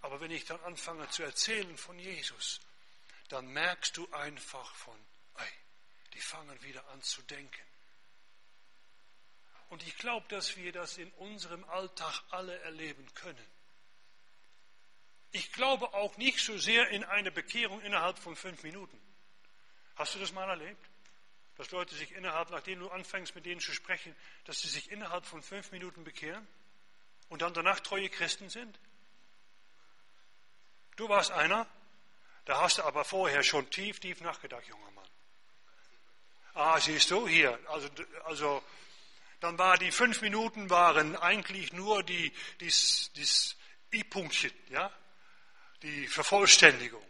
Aber 0.00 0.20
wenn 0.20 0.30
ich 0.30 0.44
dann 0.44 0.60
anfange 0.60 1.08
zu 1.10 1.22
erzählen 1.22 1.76
von 1.76 1.98
Jesus, 1.98 2.60
dann 3.28 3.46
merkst 3.48 3.96
du 3.96 4.08
einfach 4.12 4.74
von, 4.76 4.98
ey, 5.36 5.52
die 6.14 6.20
fangen 6.20 6.62
wieder 6.62 6.86
an 6.90 7.02
zu 7.02 7.22
denken. 7.22 7.62
Und 9.68 9.86
ich 9.86 9.96
glaube, 9.98 10.26
dass 10.28 10.56
wir 10.56 10.72
das 10.72 10.96
in 10.96 11.10
unserem 11.12 11.62
Alltag 11.64 12.22
alle 12.30 12.58
erleben 12.60 13.06
können. 13.14 13.46
Ich 15.32 15.52
glaube 15.52 15.92
auch 15.92 16.16
nicht 16.16 16.38
so 16.38 16.56
sehr 16.56 16.88
in 16.88 17.04
eine 17.04 17.30
Bekehrung 17.30 17.82
innerhalb 17.82 18.18
von 18.18 18.34
fünf 18.34 18.62
Minuten. 18.62 18.98
Hast 19.96 20.14
du 20.14 20.18
das 20.18 20.32
mal 20.32 20.48
erlebt? 20.48 20.88
Dass 21.56 21.70
Leute 21.70 21.94
sich 21.94 22.12
innerhalb, 22.12 22.50
nachdem 22.50 22.78
du 22.78 22.88
anfängst 22.88 23.34
mit 23.34 23.44
denen 23.44 23.60
zu 23.60 23.72
sprechen, 23.72 24.14
dass 24.44 24.62
sie 24.62 24.68
sich 24.68 24.90
innerhalb 24.90 25.26
von 25.26 25.42
fünf 25.42 25.70
Minuten 25.72 26.04
bekehren 26.04 26.46
und 27.28 27.42
dann 27.42 27.52
danach 27.52 27.80
treue 27.80 28.08
Christen 28.08 28.48
sind? 28.48 28.78
Du 30.98 31.08
warst 31.08 31.30
einer, 31.30 31.64
da 32.44 32.60
hast 32.60 32.78
du 32.78 32.82
aber 32.82 33.04
vorher 33.04 33.44
schon 33.44 33.70
tief, 33.70 34.00
tief 34.00 34.20
nachgedacht, 34.20 34.66
junger 34.66 34.90
Mann. 34.90 35.08
Ah, 36.54 36.80
siehst 36.80 37.12
du, 37.12 37.28
hier, 37.28 37.56
also, 37.68 37.88
also 38.24 38.64
dann 39.38 39.56
war 39.58 39.78
die 39.78 39.92
fünf 39.92 40.22
Minuten 40.22 40.70
waren 40.70 41.14
eigentlich 41.14 41.72
nur 41.72 42.02
die, 42.02 42.32
dies, 42.58 43.12
dies 43.14 43.54
I-Punktchen, 43.94 44.50
ja, 44.70 44.92
die 45.82 46.08
Vervollständigung. 46.08 47.06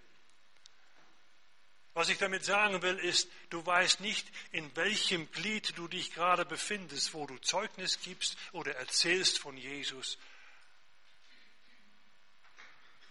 Was 1.94 2.10
ich 2.10 2.18
damit 2.18 2.44
sagen 2.44 2.82
will, 2.82 2.98
ist, 2.98 3.26
du 3.48 3.64
weißt 3.64 4.00
nicht, 4.00 4.28
in 4.52 4.76
welchem 4.76 5.32
Glied 5.32 5.78
du 5.78 5.88
dich 5.88 6.12
gerade 6.12 6.44
befindest, 6.44 7.14
wo 7.14 7.26
du 7.26 7.38
Zeugnis 7.38 7.98
gibst 8.02 8.36
oder 8.52 8.76
erzählst 8.76 9.38
von 9.38 9.56
Jesus 9.56 10.18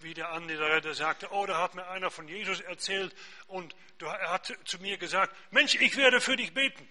wie 0.01 0.13
der 0.13 0.31
andere, 0.31 0.81
der 0.81 0.93
sagte, 0.93 1.31
oh, 1.31 1.45
da 1.45 1.61
hat 1.61 1.75
mir 1.75 1.87
einer 1.87 2.11
von 2.11 2.27
Jesus 2.27 2.59
erzählt 2.61 3.15
und 3.47 3.75
er 3.99 4.31
hat 4.31 4.53
zu 4.65 4.79
mir 4.79 4.97
gesagt, 4.97 5.35
Mensch, 5.51 5.75
ich 5.75 5.95
werde 5.97 6.21
für 6.21 6.35
dich 6.35 6.53
beten, 6.53 6.87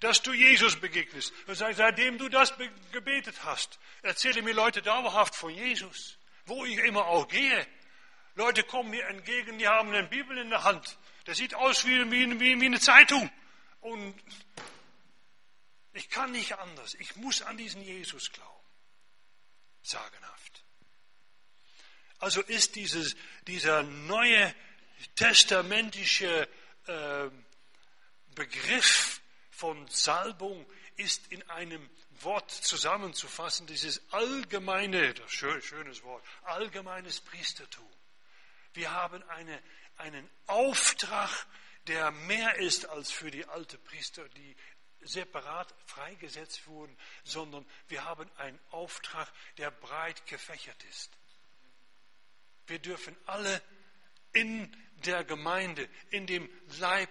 dass 0.00 0.22
du 0.22 0.32
Jesus 0.32 0.76
begegnest. 0.76 1.32
Und 1.46 1.54
sage, 1.54 1.74
seitdem 1.74 2.18
du 2.18 2.28
das 2.28 2.54
gebetet 2.90 3.44
hast, 3.44 3.78
erzähle 4.02 4.42
mir 4.42 4.54
Leute 4.54 4.82
dauerhaft 4.82 5.34
von 5.34 5.50
Jesus, 5.50 6.18
wo 6.46 6.64
ich 6.64 6.78
immer 6.78 7.06
auch 7.06 7.28
gehe. 7.28 7.66
Leute 8.34 8.64
kommen 8.64 8.90
mir 8.90 9.06
entgegen, 9.06 9.58
die 9.58 9.68
haben 9.68 9.90
eine 9.90 10.08
Bibel 10.08 10.36
in 10.38 10.50
der 10.50 10.64
Hand. 10.64 10.98
Der 11.26 11.34
sieht 11.34 11.54
aus 11.54 11.86
wie, 11.86 12.10
wie, 12.10 12.60
wie 12.60 12.66
eine 12.66 12.80
Zeitung. 12.80 13.30
Und 13.80 14.14
ich 15.92 16.08
kann 16.08 16.32
nicht 16.32 16.58
anders. 16.58 16.94
Ich 16.94 17.16
muss 17.16 17.42
an 17.42 17.56
diesen 17.56 17.82
Jesus 17.82 18.32
glauben. 18.32 18.50
Sagenhaft. 19.82 20.61
Also 22.22 22.40
ist 22.42 22.76
dieses, 22.76 23.16
dieser 23.48 23.82
neue 23.82 24.54
testamentische 25.16 26.48
äh, 26.86 27.28
Begriff 28.36 29.20
von 29.50 29.88
Salbung 29.88 30.64
ist 30.94 31.32
in 31.32 31.42
einem 31.50 31.90
Wort 32.20 32.48
zusammenzufassen, 32.48 33.66
dieses 33.66 34.00
allgemeine, 34.12 35.14
das 35.14 35.32
schön, 35.32 35.60
schönes 35.62 36.04
Wort, 36.04 36.24
allgemeines 36.44 37.20
Priestertum. 37.22 37.90
Wir 38.74 38.92
haben 38.92 39.20
eine, 39.24 39.60
einen 39.96 40.30
Auftrag, 40.46 41.28
der 41.88 42.12
mehr 42.12 42.54
ist 42.54 42.88
als 42.88 43.10
für 43.10 43.32
die 43.32 43.46
alten 43.46 43.82
Priester, 43.82 44.28
die 44.28 44.56
separat 45.00 45.74
freigesetzt 45.86 46.68
wurden, 46.68 46.96
sondern 47.24 47.66
wir 47.88 48.04
haben 48.04 48.30
einen 48.36 48.60
Auftrag, 48.70 49.28
der 49.58 49.72
breit 49.72 50.24
gefächert 50.26 50.84
ist. 50.84 51.10
Wir 52.66 52.78
dürfen 52.78 53.16
alle 53.26 53.62
in 54.32 54.74
der 55.04 55.24
Gemeinde, 55.24 55.88
in 56.10 56.26
dem 56.26 56.48
Leib 56.78 57.10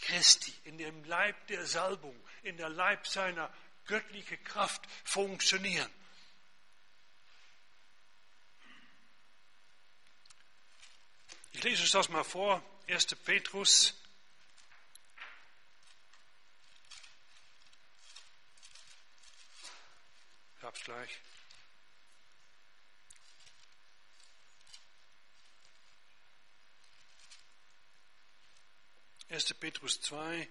Christi, 0.00 0.52
in 0.64 0.78
dem 0.78 1.04
Leib 1.04 1.46
der 1.48 1.66
Salbung, 1.66 2.18
in 2.42 2.56
der 2.56 2.68
Leib 2.68 3.06
seiner 3.06 3.52
göttlichen 3.86 4.42
Kraft 4.44 4.82
funktionieren. 5.04 5.90
Ich 11.52 11.62
lese 11.64 11.82
euch 11.82 11.90
das 11.90 12.08
mal 12.08 12.24
vor, 12.24 12.62
1. 12.86 13.06
Petrus 13.24 13.94
Ich 20.58 20.64
hab's 20.64 20.84
gleich. 20.84 21.20
Erste 29.30 29.52
Petrus 29.52 30.00
2, 30.00 30.48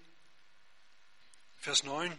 Vers 1.57 1.83
9. 1.83 2.15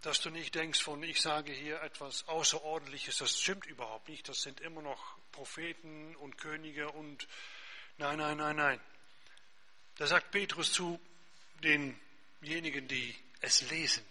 Dass 0.00 0.22
du 0.22 0.30
nicht 0.30 0.54
denkst 0.54 0.80
von, 0.80 1.02
ich 1.02 1.20
sage 1.20 1.52
hier 1.52 1.82
etwas 1.82 2.26
Außerordentliches, 2.26 3.18
das 3.18 3.38
stimmt 3.38 3.66
überhaupt 3.66 4.08
nicht. 4.08 4.26
Das 4.30 4.40
sind 4.40 4.62
immer 4.62 4.80
noch 4.80 5.18
Propheten 5.32 6.16
und 6.16 6.38
Könige 6.38 6.90
und 6.90 7.28
nein, 7.98 8.16
nein, 8.16 8.38
nein, 8.38 8.56
nein. 8.56 8.80
Da 9.96 10.06
sagt 10.06 10.30
Petrus 10.30 10.72
zu 10.72 10.98
den 11.62 12.00
diejenigen, 12.40 12.88
die 12.88 13.14
es 13.42 13.60
lesen. 13.70 14.04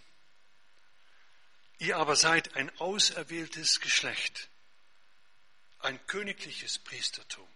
Ihr 1.78 1.96
aber 1.96 2.14
seid 2.14 2.54
ein 2.54 2.70
auserwähltes 2.78 3.80
Geschlecht, 3.80 4.48
ein 5.84 6.04
königliches 6.06 6.78
Priestertum, 6.78 7.48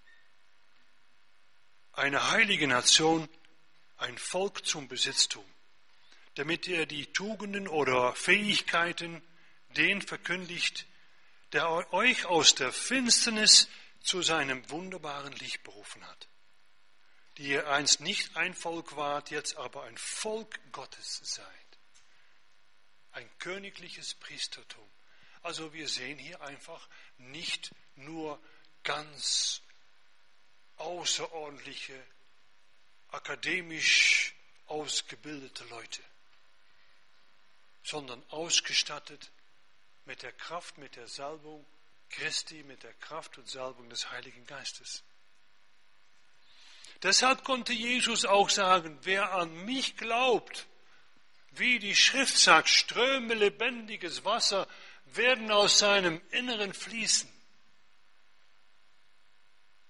eine 1.92 2.30
heilige 2.30 2.66
Nation, 2.66 3.28
ein 3.96 4.16
Volk 4.18 4.64
zum 4.64 4.88
Besitztum, 4.88 5.44
damit 6.34 6.66
ihr 6.68 6.86
die 6.86 7.06
Tugenden 7.12 7.66
oder 7.66 8.14
Fähigkeiten 8.14 9.22
den 9.70 10.02
verkündigt, 10.02 10.86
der 11.52 11.92
euch 11.92 12.26
aus 12.26 12.54
der 12.54 12.72
Finsternis 12.72 13.68
zu 14.00 14.22
seinem 14.22 14.68
wunderbaren 14.70 15.32
Licht 15.32 15.62
berufen 15.64 16.06
hat 16.06 16.28
die 17.38 17.50
ihr 17.50 17.68
einst 17.70 18.00
nicht 18.00 18.36
ein 18.36 18.52
Volk 18.52 18.96
wart, 18.96 19.30
jetzt 19.30 19.56
aber 19.56 19.84
ein 19.84 19.96
Volk 19.96 20.58
Gottes 20.72 21.20
seid. 21.22 21.46
Ein 23.12 23.30
königliches 23.38 24.14
Priestertum. 24.14 24.88
Also 25.42 25.72
wir 25.72 25.88
sehen 25.88 26.18
hier 26.18 26.42
einfach 26.42 26.88
nicht 27.16 27.70
nur 27.98 28.40
ganz 28.82 29.62
außerordentliche, 30.76 32.00
akademisch 33.10 34.34
ausgebildete 34.66 35.64
Leute, 35.64 36.02
sondern 37.82 38.22
ausgestattet 38.30 39.30
mit 40.04 40.22
der 40.22 40.32
Kraft, 40.32 40.78
mit 40.78 40.96
der 40.96 41.08
Salbung 41.08 41.64
Christi, 42.10 42.62
mit 42.62 42.82
der 42.82 42.94
Kraft 42.94 43.38
und 43.38 43.48
Salbung 43.48 43.88
des 43.90 44.10
Heiligen 44.10 44.46
Geistes. 44.46 45.02
Deshalb 47.02 47.44
konnte 47.44 47.72
Jesus 47.72 48.24
auch 48.24 48.50
sagen, 48.50 48.98
wer 49.02 49.32
an 49.32 49.64
mich 49.64 49.96
glaubt, 49.96 50.66
wie 51.52 51.78
die 51.78 51.94
Schrift 51.94 52.36
sagt, 52.36 52.68
Ströme 52.68 53.34
lebendiges 53.34 54.24
Wasser 54.24 54.66
werden 55.06 55.50
aus 55.50 55.78
seinem 55.78 56.20
Inneren 56.30 56.74
fließen. 56.74 57.30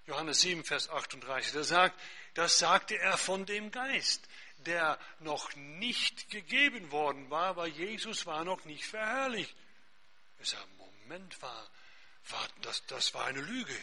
Johannes 0.09 0.41
7, 0.41 0.63
Vers 0.63 0.89
38, 0.89 1.53
da 1.53 1.63
sagt, 1.63 2.01
das 2.33 2.57
sagte 2.57 2.97
er 2.97 3.15
von 3.15 3.45
dem 3.45 3.69
Geist, 3.69 4.27
der 4.65 4.97
noch 5.19 5.55
nicht 5.55 6.31
gegeben 6.31 6.91
worden 6.91 7.29
war, 7.29 7.55
weil 7.55 7.69
Jesus 7.69 8.25
war 8.25 8.43
noch 8.43 8.65
nicht 8.65 8.85
verherrlicht. 8.85 9.55
Ich 10.39 10.49
sage, 10.49 10.65
Moment, 10.77 11.39
war, 11.43 11.69
war, 12.29 12.47
das, 12.61 12.83
das 12.87 13.13
war 13.13 13.25
eine 13.25 13.41
Lüge. 13.41 13.77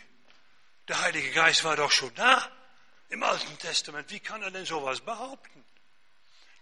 Der 0.88 1.00
Heilige 1.00 1.30
Geist 1.30 1.62
war 1.62 1.76
doch 1.76 1.92
schon 1.92 2.14
da 2.16 2.50
im 3.08 3.22
Alten 3.22 3.56
Testament. 3.58 4.10
Wie 4.10 4.20
kann 4.20 4.42
er 4.42 4.50
denn 4.50 4.66
sowas 4.66 5.00
behaupten? 5.00 5.64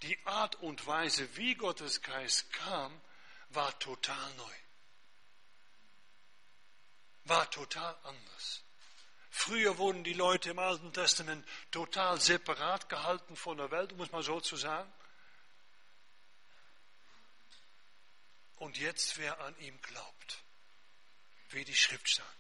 Die 0.03 0.19
Art 0.27 0.57
und 0.57 0.87
Weise, 0.87 1.27
wie 1.37 1.55
Gottes 1.55 2.03
Geist 2.03 2.53
kam, 2.53 3.01
war 3.49 3.79
total 3.79 4.35
neu. 4.35 4.55
War 7.25 7.51
total 7.51 7.97
anders. 8.05 8.64
Früher 9.37 9.79
wurden 9.79 10.05
die 10.05 10.13
Leute 10.13 10.51
im 10.51 10.61
Alten 10.61 10.93
Testament 10.93 11.45
total 11.73 12.21
separat 12.21 12.89
gehalten 12.89 13.35
von 13.35 13.59
der 13.59 13.69
Welt, 13.73 13.95
muss 13.97 14.13
man 14.13 14.23
so 14.23 14.41
zu 14.41 14.57
sagen. 14.57 14.91
Und 18.59 18.79
jetzt, 18.79 19.19
wer 19.19 19.41
an 19.41 19.59
ihm 19.59 19.79
glaubt, 19.83 20.45
wie 21.51 21.65
die 21.65 21.75
Schrift 21.75 22.09
sagt, 22.15 22.39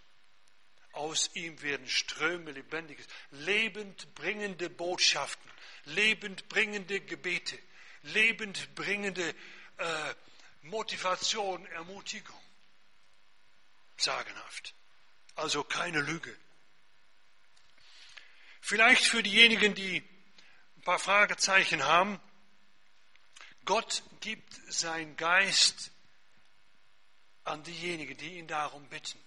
aus 0.92 1.35
ihm 1.35 1.61
werden 1.62 1.88
Ströme 1.88 2.52
lebendiges, 2.52 3.09
lebendbringende 3.33 4.70
Botschaften, 4.70 5.50
lebendbringende 5.87 7.00
Gebete, 7.00 7.59
lebendbringende 8.02 9.35
äh, 9.78 10.14
Motivation, 10.62 11.66
Ermutigung. 11.66 12.40
Sagenhaft. 13.96 14.74
Also 15.35 15.64
keine 15.64 16.00
Lüge. 16.00 16.38
Vielleicht 18.64 19.05
für 19.05 19.22
diejenigen, 19.22 19.74
die 19.74 20.03
ein 20.77 20.83
paar 20.83 20.98
Fragezeichen 20.98 21.85
haben, 21.85 22.18
Gott 23.64 24.03
gibt 24.20 24.53
sein 24.68 25.16
Geist 25.16 25.90
an 27.44 27.62
diejenigen, 27.62 28.16
die 28.16 28.38
ihn 28.38 28.46
darum 28.46 28.87
bitten 28.88 29.24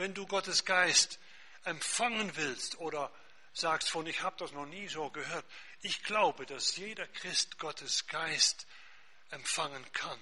wenn 0.00 0.14
du 0.14 0.26
Gottes 0.26 0.64
Geist 0.64 1.18
empfangen 1.64 2.34
willst 2.34 2.78
oder 2.78 3.12
sagst 3.52 3.90
von, 3.90 4.06
ich 4.06 4.22
habe 4.22 4.36
das 4.38 4.50
noch 4.52 4.64
nie 4.64 4.88
so 4.88 5.10
gehört, 5.10 5.44
ich 5.82 6.02
glaube, 6.04 6.46
dass 6.46 6.74
jeder 6.76 7.06
Christ 7.06 7.58
Gottes 7.58 8.06
Geist 8.06 8.66
empfangen 9.28 9.84
kann, 9.92 10.18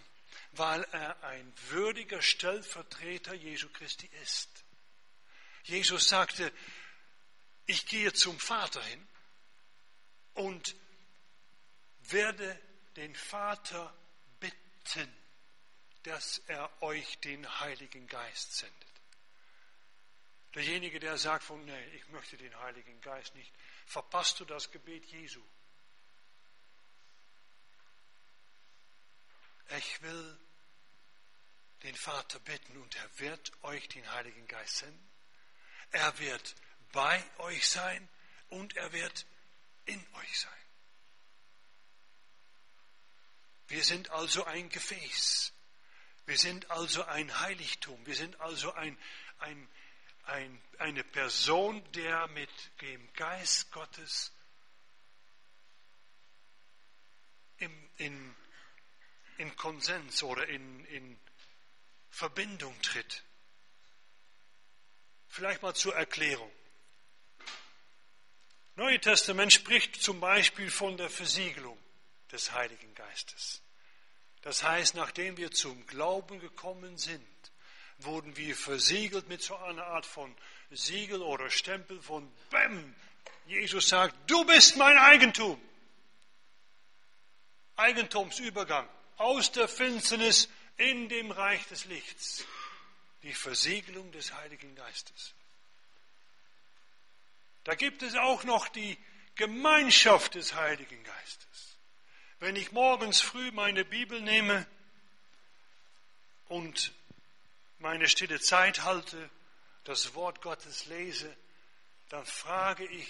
weil 0.51 0.83
er 0.91 1.23
ein 1.23 1.53
würdiger 1.69 2.21
Stellvertreter 2.21 3.35
Jesu 3.35 3.69
Christi 3.69 4.11
ist. 4.23 4.49
Jesus 5.63 6.09
sagte, 6.09 6.53
ich 7.69 7.87
gehe 7.87 8.13
zum 8.15 8.41
Vater 8.41 8.83
hin 8.83 9.09
und 10.35 10.75
werde 12.01 12.59
den 12.97 13.15
Vater 13.15 13.95
bitten, 14.41 15.15
dass 16.05 16.39
er 16.47 16.83
euch 16.83 17.19
den 17.21 17.61
Heiligen 17.61 18.07
Geist 18.07 18.57
sendet. 18.57 18.89
Derjenige, 20.55 20.99
der 20.99 21.19
sagt 21.19 21.45
von, 21.45 21.63
nee, 21.67 21.85
ich 21.89 22.09
möchte 22.09 22.39
den 22.39 22.59
Heiligen 22.59 23.01
Geist 23.03 23.35
nicht, 23.35 23.53
verpasst 23.87 24.41
du 24.41 24.47
das 24.47 24.71
Gebet 24.71 25.05
Jesu. 25.05 25.43
Ich 29.77 30.01
will 30.01 30.39
den 31.83 31.95
Vater 31.95 32.41
bitten 32.41 32.79
und 32.79 32.97
er 32.97 33.19
wird 33.19 33.53
euch 33.63 33.87
den 33.89 34.11
Heiligen 34.11 34.49
Geist 34.49 34.79
senden. 34.79 35.11
Er 35.91 36.19
wird 36.19 36.55
bei 36.93 37.23
euch 37.39 37.69
sein 37.69 38.09
und 38.49 38.77
er 38.77 38.93
wird 38.93 39.27
in 39.85 40.07
euch 40.15 40.41
sein. 40.41 40.53
Wir 43.69 43.85
sind 43.85 44.11
also 44.11 44.45
ein 44.45 44.69
Gefäß. 44.71 45.53
Wir 46.25 46.39
sind 46.39 46.71
also 46.71 47.05
ein 47.05 47.41
Heiligtum. 47.41 48.05
Wir 48.07 48.15
sind 48.15 48.41
also 48.41 48.73
ein, 48.73 48.99
ein, 49.39 49.69
ein, 50.25 50.63
eine 50.79 51.05
Person, 51.05 51.83
der 51.93 52.27
mit 52.29 52.51
dem 52.81 53.13
Geist 53.15 53.71
Gottes 53.73 54.33
im, 57.59 57.91
in, 57.97 58.35
in 59.39 59.55
Konsens 59.57 60.23
oder 60.23 60.47
in, 60.49 60.85
in 60.87 61.19
Verbindung 62.11 62.81
tritt. 62.83 63.23
Vielleicht 65.29 65.63
mal 65.63 65.75
zur 65.75 65.95
Erklärung. 65.95 66.51
Neue 68.79 69.01
Testament 69.01 69.53
spricht 69.53 70.01
zum 70.01 70.21
Beispiel 70.21 70.71
von 70.71 70.97
der 70.97 71.11
Versiegelung 71.11 71.77
des 72.31 72.53
Heiligen 72.53 72.95
Geistes. 72.95 73.61
Das 74.43 74.63
heißt, 74.63 74.95
nachdem 74.95 75.37
wir 75.37 75.51
zum 75.51 75.85
Glauben 75.89 76.39
gekommen 76.39 76.97
sind, 76.97 77.27
wurden 77.99 78.37
wir 78.37 78.55
versiegelt 78.55 79.29
mit 79.29 79.43
so 79.43 79.57
einer 79.57 79.85
Art 79.85 80.07
von 80.07 80.33
Siegel 80.71 81.23
oder 81.23 81.51
Stempel 81.51 82.01
von 82.01 82.31
Bäm. 82.51 82.95
Jesus 83.49 83.89
sagt, 83.89 84.15
du 84.31 84.45
bist 84.45 84.77
mein 84.77 84.97
Eigentum. 84.97 85.61
Eigentumsübergang 87.75 88.89
aus 89.17 89.51
der 89.51 89.67
Finsternis 89.67 90.49
in 90.77 91.09
dem 91.09 91.33
Reich 91.33 91.67
des 91.67 91.87
Lichts. 91.87 92.45
Die 93.25 93.35
Versiegelung 93.35 94.13
des 94.13 94.33
Heiligen 94.35 94.77
Geistes. 94.77 95.35
Da 97.69 97.75
gibt 97.75 98.03
es 98.03 98.15
auch 98.15 98.45
noch 98.45 98.69
die 98.69 98.97
Gemeinschaft 99.35 100.37
des 100.37 100.55
Heiligen 100.55 101.05
Geistes. 101.05 101.77
Wenn 102.39 102.57
ich 102.57 102.73
morgens 102.73 103.21
früh 103.21 103.51
meine 103.51 103.85
Bibel 103.85 104.23
nehme 104.23 104.67
und 106.47 106.95
meine 107.79 108.09
stille 108.09 108.41
Zeit 108.41 108.85
halte, 108.85 109.29
das 109.85 110.15
Wort 110.15 110.41
Gottes 110.41 110.87
lese, 110.87 111.37
dann 112.09 112.25
frage 112.25 112.87
ich, 112.87 113.07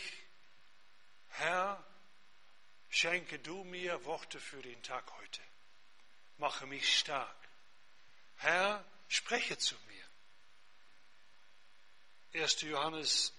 Herr, 1.28 1.80
schenke 2.88 3.38
du 3.38 3.62
mir 3.62 4.04
Worte 4.06 4.40
für 4.40 4.60
den 4.60 4.82
Tag 4.82 5.08
heute. 5.20 5.40
Mache 6.38 6.66
mich 6.66 6.98
stark. 6.98 7.48
Herr, 8.38 8.84
spreche 9.06 9.56
zu 9.56 9.76
mir. 12.32 12.42
1. 12.42 12.62
Johannes, 12.62 13.32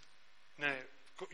nee, 0.55 0.85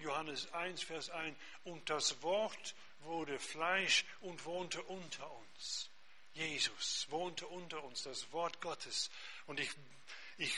Johannes 0.01 0.51
1, 0.53 0.83
Vers 0.83 1.09
1. 1.09 1.37
Und 1.63 1.89
das 1.89 2.21
Wort 2.21 2.75
wurde 2.99 3.39
Fleisch 3.39 4.05
und 4.21 4.45
wohnte 4.45 4.81
unter 4.83 5.29
uns. 5.31 5.89
Jesus 6.33 7.07
wohnte 7.09 7.47
unter 7.47 7.83
uns, 7.83 8.03
das 8.03 8.31
Wort 8.31 8.59
Gottes. 8.61 9.09
Und 9.47 9.59
ich, 9.59 9.69
ich 10.37 10.53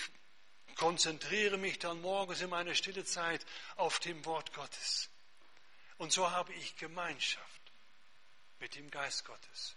konzentriere 0.75 1.57
mich 1.57 1.79
dann 1.79 2.01
morgens 2.01 2.41
in 2.41 2.49
meiner 2.49 2.73
stille 2.73 3.05
Zeit 3.05 3.45
auf 3.75 3.99
dem 3.99 4.25
Wort 4.25 4.53
Gottes. 4.53 5.09
Und 5.97 6.11
so 6.11 6.31
habe 6.31 6.53
ich 6.53 6.77
Gemeinschaft 6.77 7.61
mit 8.59 8.75
dem 8.75 8.89
Geist 8.89 9.25
Gottes. 9.25 9.75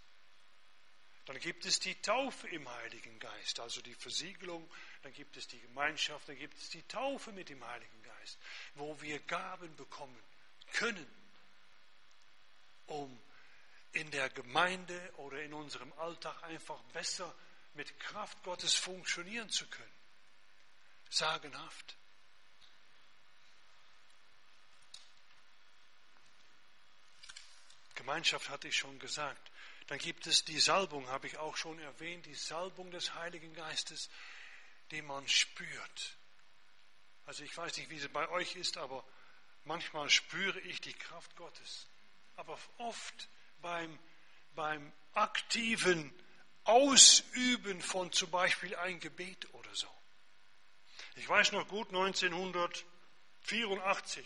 Dann 1.25 1.39
gibt 1.39 1.65
es 1.65 1.79
die 1.79 1.95
Taufe 2.01 2.47
im 2.47 2.67
Heiligen 2.67 3.19
Geist, 3.19 3.59
also 3.59 3.81
die 3.81 3.93
Versiegelung, 3.93 4.67
dann 5.03 5.13
gibt 5.13 5.35
es 5.37 5.47
die 5.47 5.59
Gemeinschaft, 5.59 6.29
dann 6.29 6.37
gibt 6.37 6.57
es 6.57 6.69
die 6.69 6.83
Taufe 6.83 7.31
mit 7.31 7.49
dem 7.49 7.65
Heiligen 7.65 8.03
Geist, 8.03 8.37
wo 8.75 8.99
wir 9.01 9.19
Gaben 9.19 9.75
bekommen 9.75 10.17
können, 10.73 11.07
um 12.87 13.19
in 13.93 14.09
der 14.11 14.29
Gemeinde 14.29 15.13
oder 15.17 15.41
in 15.41 15.53
unserem 15.53 15.91
Alltag 15.93 16.43
einfach 16.43 16.81
besser 16.93 17.33
mit 17.73 17.99
Kraft 17.99 18.41
Gottes 18.43 18.75
funktionieren 18.75 19.49
zu 19.49 19.65
können. 19.67 19.91
Sagenhaft. 21.09 21.95
Gemeinschaft 27.95 28.49
hatte 28.49 28.67
ich 28.67 28.77
schon 28.77 28.97
gesagt. 28.99 29.51
Dann 29.87 29.99
gibt 29.99 30.25
es 30.25 30.45
die 30.45 30.59
Salbung, 30.59 31.07
habe 31.09 31.27
ich 31.27 31.37
auch 31.37 31.57
schon 31.57 31.77
erwähnt, 31.79 32.25
die 32.25 32.33
Salbung 32.33 32.91
des 32.91 33.13
Heiligen 33.13 33.53
Geistes, 33.53 34.09
die 34.91 35.01
man 35.01 35.27
spürt. 35.27 36.17
Also 37.25 37.43
ich 37.43 37.57
weiß 37.57 37.75
nicht, 37.77 37.89
wie 37.89 37.97
es 37.97 38.07
bei 38.09 38.29
euch 38.29 38.55
ist, 38.55 38.77
aber 38.77 39.03
manchmal 39.63 40.07
spüre 40.09 40.59
ich 40.61 40.79
die 40.81 40.93
Kraft 40.93 41.35
Gottes. 41.35 41.87
Aber 42.35 42.59
oft 42.77 43.29
beim, 43.61 43.97
beim 44.55 44.91
aktiven 45.13 46.13
Ausüben 46.63 47.81
von 47.81 48.11
zum 48.11 48.29
Beispiel 48.31 48.75
ein 48.75 48.99
Gebet 48.99 49.51
oder 49.53 49.73
so. 49.73 49.87
Ich 51.15 51.27
weiß 51.27 51.53
noch 51.53 51.67
gut, 51.67 51.87
1984, 51.89 54.23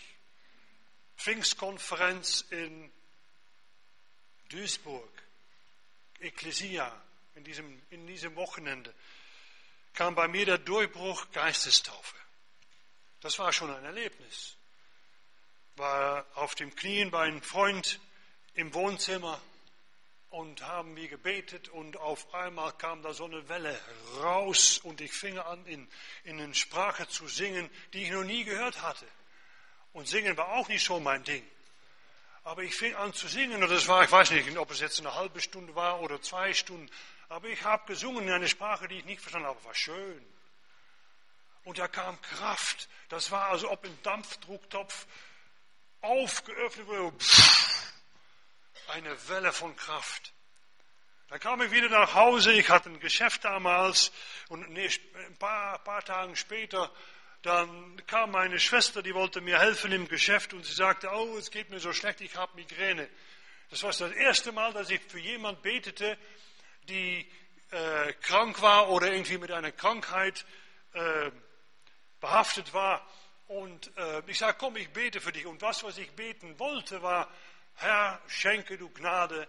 Pfingstkonferenz 1.17 2.41
in 2.49 2.91
Duisburg, 4.49 5.09
Ekklesia, 6.19 7.01
in 7.35 7.43
diesem, 7.43 7.81
in 7.89 8.07
diesem 8.07 8.35
Wochenende, 8.35 8.93
kam 9.95 10.13
bei 10.13 10.27
mir 10.27 10.45
der 10.45 10.57
Durchbruch 10.57 11.31
Geistestaufe. 11.31 12.15
Das 13.21 13.39
war 13.39 13.51
schon 13.51 13.73
ein 13.73 13.83
Erlebnis. 13.83 14.57
War 15.77 16.25
auf 16.35 16.55
dem 16.55 16.75
Knien 16.75 17.11
bei 17.11 17.23
einem 17.23 17.41
Freund 17.41 17.99
im 18.53 18.73
Wohnzimmer 18.73 19.41
und 20.29 20.61
haben 20.61 20.95
wir 20.95 21.07
gebetet 21.07 21.69
und 21.69 21.97
auf 21.97 22.33
einmal 22.33 22.73
kam 22.73 23.01
da 23.01 23.13
so 23.13 23.25
eine 23.25 23.47
Welle 23.47 23.79
raus 24.21 24.79
und 24.79 24.99
ich 25.01 25.13
fing 25.13 25.37
an 25.39 25.65
in, 25.65 25.87
in 26.23 26.41
eine 26.41 26.53
Sprache 26.53 27.07
zu 27.07 27.27
singen, 27.27 27.69
die 27.93 28.03
ich 28.03 28.11
noch 28.11 28.23
nie 28.23 28.43
gehört 28.43 28.81
hatte. 28.81 29.07
Und 29.93 30.07
singen 30.07 30.35
war 30.35 30.49
auch 30.49 30.67
nicht 30.67 30.85
so 30.85 30.99
mein 30.99 31.23
Ding. 31.23 31.45
Aber 32.43 32.63
ich 32.63 32.75
fing 32.75 32.93
an 32.95 33.13
zu 33.13 33.27
singen 33.27 33.63
und 33.63 33.69
das 33.69 33.87
war, 33.87 34.03
ich 34.03 34.11
weiß 34.11 34.31
nicht, 34.31 34.57
ob 34.57 34.69
es 34.71 34.79
jetzt 34.79 34.99
eine 34.99 35.15
halbe 35.15 35.39
Stunde 35.39 35.73
war 35.73 36.01
oder 36.01 36.21
zwei 36.21 36.53
Stunden, 36.53 36.91
aber 37.29 37.47
ich 37.47 37.63
habe 37.63 37.85
gesungen 37.87 38.27
in 38.27 38.33
einer 38.33 38.47
Sprache, 38.47 38.87
die 38.87 38.99
ich 38.99 39.05
nicht 39.05 39.21
verstanden 39.21 39.47
habe, 39.47 39.63
war 39.63 39.75
schön. 39.75 40.25
Und 41.63 41.79
da 41.79 41.87
kam 41.87 42.21
Kraft. 42.21 42.87
Das 43.09 43.31
war 43.31 43.47
also, 43.47 43.71
ob 43.71 43.83
ein 43.83 43.97
Dampfdrucktopf 44.03 45.07
aufgeöffnet 46.01 46.87
wurde. 46.87 47.17
Eine 48.89 49.27
Welle 49.29 49.51
von 49.51 49.75
Kraft. 49.75 50.33
Dann 51.29 51.39
kam 51.39 51.61
ich 51.63 51.71
wieder 51.71 51.89
nach 51.89 52.13
Hause. 52.13 52.51
Ich 52.51 52.69
hatte 52.69 52.89
ein 52.89 52.99
Geschäft 52.99 53.43
damals. 53.43 54.11
Und 54.49 54.63
ein 54.63 55.37
paar, 55.39 55.79
paar 55.79 56.03
Tage 56.03 56.35
später 56.35 56.91
dann 57.45 58.01
kam 58.07 58.31
meine 58.31 58.59
Schwester, 58.59 59.03
die 59.03 59.13
wollte 59.13 59.39
mir 59.39 59.59
helfen 59.59 59.91
im 59.91 60.07
Geschäft 60.07 60.55
und 60.55 60.65
sie 60.65 60.73
sagte, 60.73 61.11
oh, 61.13 61.37
es 61.37 61.51
geht 61.51 61.69
mir 61.69 61.79
so 61.79 61.93
schlecht, 61.93 62.19
ich 62.21 62.35
habe 62.35 62.55
Migräne. 62.55 63.07
Das 63.69 63.83
war 63.83 63.91
das 63.91 64.11
erste 64.13 64.51
Mal, 64.51 64.73
dass 64.73 64.89
ich 64.89 64.99
für 65.01 65.19
jemand 65.19 65.61
betete, 65.61 66.17
die 66.85 67.29
äh, 67.71 68.13
krank 68.21 68.61
war 68.61 68.89
oder 68.89 69.11
irgendwie 69.11 69.37
mit 69.37 69.51
einer 69.51 69.71
Krankheit 69.71 70.45
äh, 70.93 71.31
behaftet 72.19 72.73
war. 72.73 73.05
Und 73.47 73.95
äh, 73.97 74.23
ich 74.27 74.39
sagte, 74.39 74.57
komm, 74.59 74.75
ich 74.77 74.89
bete 74.89 75.21
für 75.21 75.31
dich. 75.31 75.45
Und 75.45 75.61
was, 75.61 75.83
was 75.83 75.97
ich 75.97 76.11
beten 76.11 76.57
wollte, 76.59 77.01
war, 77.01 77.29
Herr, 77.75 78.21
schenke 78.27 78.77
du 78.77 78.89
Gnade, 78.89 79.47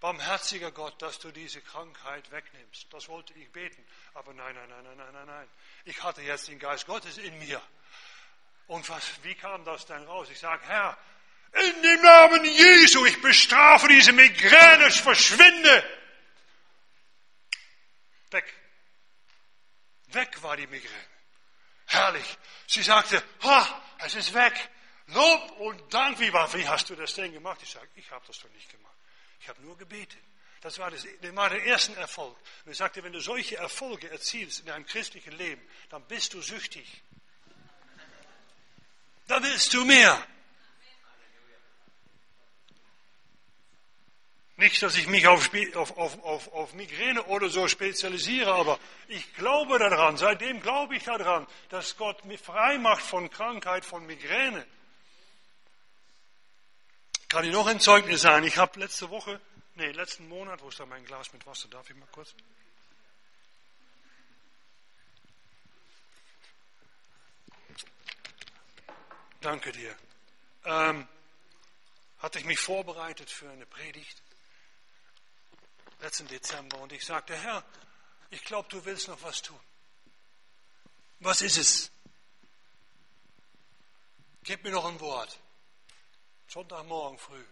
barmherziger 0.00 0.72
Gott, 0.72 1.00
dass 1.02 1.18
du 1.18 1.30
diese 1.30 1.60
Krankheit 1.60 2.30
wegnimmst. 2.32 2.92
Das 2.92 3.08
wollte 3.08 3.34
ich 3.34 3.50
beten. 3.52 3.84
Aber 4.14 4.32
nein, 4.32 4.54
nein, 4.54 4.68
nein, 4.68 4.96
nein, 4.96 5.12
nein, 5.12 5.26
nein. 5.26 5.48
Ich 5.84 6.02
hatte 6.02 6.22
jetzt 6.22 6.48
den 6.48 6.58
Geist 6.58 6.86
Gottes 6.86 7.18
in 7.18 7.38
mir. 7.38 7.60
Und 8.66 8.88
was, 8.88 9.10
wie 9.22 9.34
kam 9.34 9.64
das 9.64 9.84
dann 9.86 10.06
raus? 10.06 10.28
Ich 10.30 10.38
sage, 10.38 10.62
Herr, 10.66 10.96
in 11.52 11.82
dem 11.82 12.02
Namen 12.02 12.44
Jesu, 12.44 13.04
ich 13.04 13.20
bestrafe 13.20 13.88
diese 13.88 14.12
Migräne, 14.12 14.90
verschwinde. 14.90 15.84
Weg. 18.30 18.54
Weg 20.08 20.42
war 20.42 20.56
die 20.56 20.66
Migräne. 20.66 21.06
Herrlich. 21.86 22.38
Sie 22.66 22.82
sagte, 22.82 23.22
ha, 23.42 23.82
es 23.98 24.14
ist 24.14 24.32
weg. 24.34 24.70
Lob 25.08 25.50
und 25.58 25.92
Dank. 25.92 26.20
Wie, 26.20 26.32
war, 26.32 26.52
wie 26.54 26.66
hast 26.66 26.88
du 26.90 26.94
das 26.94 27.14
denn 27.14 27.32
gemacht? 27.32 27.60
Ich 27.62 27.70
sage, 27.70 27.88
ich 27.96 28.10
habe 28.10 28.24
das 28.26 28.38
doch 28.38 28.50
nicht 28.50 28.70
gemacht. 28.70 28.94
Ich 29.40 29.48
habe 29.48 29.60
nur 29.62 29.76
gebetet. 29.76 30.20
Das 30.60 30.78
war, 30.78 30.90
das, 30.90 31.06
das 31.20 31.36
war 31.36 31.48
der 31.48 31.62
erste 31.64 31.96
Erfolg. 31.96 32.36
Und 32.64 32.72
ich 32.72 32.78
sagte, 32.78 33.02
wenn 33.02 33.12
du 33.12 33.20
solche 33.20 33.56
Erfolge 33.56 34.10
erzielst 34.10 34.60
in 34.60 34.66
deinem 34.66 34.86
christlichen 34.86 35.32
Leben, 35.32 35.62
dann 35.88 36.04
bist 36.06 36.34
du 36.34 36.42
süchtig. 36.42 37.02
Da 39.26 39.42
willst 39.42 39.72
du 39.72 39.84
mehr. 39.84 40.26
Nicht, 44.60 44.82
dass 44.82 44.96
ich 44.96 45.08
mich 45.08 45.26
auf, 45.26 45.50
auf, 45.74 45.96
auf, 45.96 46.52
auf, 46.52 46.74
Migräne 46.74 47.24
oder 47.24 47.48
so 47.48 47.66
spezialisiere, 47.66 48.52
aber 48.52 48.78
ich 49.08 49.34
glaube 49.34 49.78
daran, 49.78 50.18
seitdem 50.18 50.60
glaube 50.60 50.96
ich 50.96 51.04
daran, 51.04 51.46
dass 51.70 51.96
Gott 51.96 52.24
mich 52.26 52.40
frei 52.40 52.76
macht 52.76 53.02
von 53.02 53.30
Krankheit, 53.30 53.84
von 53.86 54.04
Migräne. 54.06 54.66
Kann 57.28 57.44
ich 57.44 57.52
noch 57.52 57.66
ein 57.66 57.80
Zeugnis 57.80 58.20
sagen? 58.20 58.44
Ich 58.46 58.58
habe 58.58 58.78
letzte 58.78 59.08
Woche 59.08 59.40
Nee, 59.76 59.92
letzten 59.92 60.28
Monat, 60.28 60.60
wo 60.60 60.68
ist 60.68 60.78
da 60.78 60.84
mein 60.84 61.04
Glas 61.06 61.32
mit 61.32 61.46
Wasser? 61.46 61.66
Darf 61.68 61.88
ich 61.88 61.96
mal 61.96 62.08
kurz? 62.12 62.34
Danke 69.40 69.72
dir. 69.72 69.96
Ähm, 70.66 71.08
hatte 72.18 72.38
ich 72.38 72.44
mich 72.44 72.58
vorbereitet 72.58 73.30
für 73.30 73.48
eine 73.48 73.64
Predigt 73.64 74.22
letzten 76.00 76.28
Dezember 76.28 76.78
und 76.78 76.92
ich 76.92 77.04
sagte, 77.04 77.36
Herr, 77.36 77.64
ich 78.30 78.42
glaube, 78.44 78.68
du 78.68 78.84
willst 78.84 79.08
noch 79.08 79.22
was 79.22 79.42
tun. 79.42 79.60
Was 81.20 81.42
ist 81.42 81.56
es? 81.56 81.90
Gib 84.42 84.64
mir 84.64 84.70
noch 84.70 84.86
ein 84.86 84.98
Wort. 85.00 85.38
Sonntagmorgen 86.48 87.18
früh. 87.18 87.44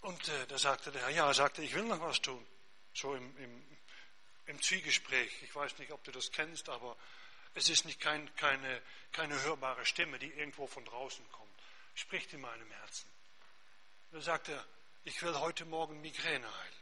Und 0.00 0.28
äh, 0.28 0.46
da 0.48 0.58
sagte 0.58 0.90
der 0.90 1.02
Herr, 1.02 1.10
ja, 1.10 1.26
er 1.26 1.34
sagte, 1.34 1.62
ich 1.62 1.74
will 1.74 1.84
noch 1.84 2.00
was 2.00 2.20
tun. 2.20 2.44
So 2.92 3.14
im, 3.14 3.36
im 3.38 3.72
im 4.46 4.60
Zwiegespräch. 4.60 5.42
Ich 5.42 5.54
weiß 5.54 5.78
nicht, 5.78 5.92
ob 5.92 6.02
du 6.04 6.12
das 6.12 6.32
kennst, 6.32 6.68
aber 6.68 6.96
es 7.54 7.68
ist 7.68 7.84
nicht 7.84 8.00
kein, 8.00 8.34
keine, 8.36 8.82
keine 9.12 9.40
hörbare 9.42 9.84
Stimme, 9.86 10.18
die 10.18 10.30
irgendwo 10.32 10.66
von 10.66 10.84
draußen 10.84 11.24
kommt. 11.32 11.50
Spricht 11.94 12.32
in 12.32 12.40
meinem 12.40 12.70
Herzen. 12.70 13.08
Da 14.10 14.20
sagt 14.20 14.48
er, 14.48 14.64
ich 15.04 15.22
will 15.22 15.34
heute 15.38 15.64
Morgen 15.64 16.00
Migräne 16.00 16.46
heilen. 16.46 16.74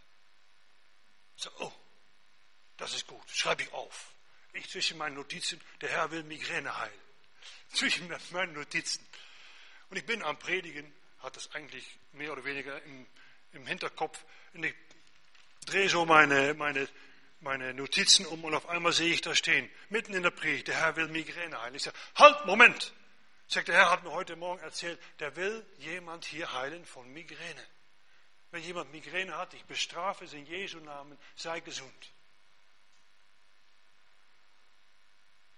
Ich 1.37 1.43
sage, 1.45 1.57
oh, 1.61 1.73
das 2.77 2.95
ist 2.95 3.07
gut, 3.07 3.23
schreibe 3.31 3.63
ich 3.63 3.73
auf. 3.73 4.15
Ich 4.53 4.69
zwischen 4.69 4.99
meinen 4.99 5.15
Notizen, 5.15 5.61
der 5.81 5.91
Herr 5.91 6.11
will 6.11 6.23
Migräne 6.25 6.77
heilen. 6.77 7.01
Zwischen 7.73 8.13
meinen 8.31 8.53
Notizen. 8.53 9.07
Und 9.89 9.97
ich 9.97 10.05
bin 10.05 10.23
am 10.23 10.39
Predigen, 10.39 10.93
hat 11.21 11.37
das 11.37 11.55
eigentlich 11.55 11.99
mehr 12.13 12.33
oder 12.33 12.45
weniger 12.45 12.83
im, 12.83 13.07
im 13.53 13.67
Hinterkopf. 13.67 14.23
Und 14.55 14.65
ich 14.65 14.75
drehe 15.67 15.89
so 15.89 16.05
meine, 16.05 16.55
meine, 16.55 16.89
meine 17.41 17.73
Notizen 17.75 18.27
um 18.27 18.45
und 18.45 18.55
auf 18.55 18.69
einmal 18.69 18.93
sehe 18.93 19.13
ich 19.13 19.21
da 19.21 19.35
stehen, 19.35 19.71
mitten 19.89 20.15
in 20.15 20.23
der 20.23 20.31
Predigt, 20.31 20.69
der 20.69 20.77
Herr 20.77 20.97
will 20.97 21.09
Migräne 21.09 21.61
heilen. 21.61 21.75
Ich 21.75 21.83
sage, 21.83 21.97
halt, 22.17 22.45
Moment! 22.47 22.93
Sagt, 23.47 23.69
der 23.69 23.77
Herr 23.77 23.91
hat 23.91 24.05
mir 24.05 24.13
heute 24.13 24.37
Morgen 24.37 24.61
erzählt, 24.61 25.01
der 25.19 25.35
will 25.35 25.67
jemand 25.79 26.25
hier 26.25 26.53
heilen 26.53 26.85
von 26.85 27.13
Migräne. 27.13 27.67
Wenn 28.51 28.63
jemand 28.63 28.91
Migräne 28.93 29.37
hat, 29.37 29.55
ich 29.55 29.65
bestrafe 29.65 30.25
es 30.25 30.33
in 30.33 30.45
Jesu 30.47 30.79
Namen, 30.81 31.17
sei 31.37 31.61
gesund. 31.61 32.13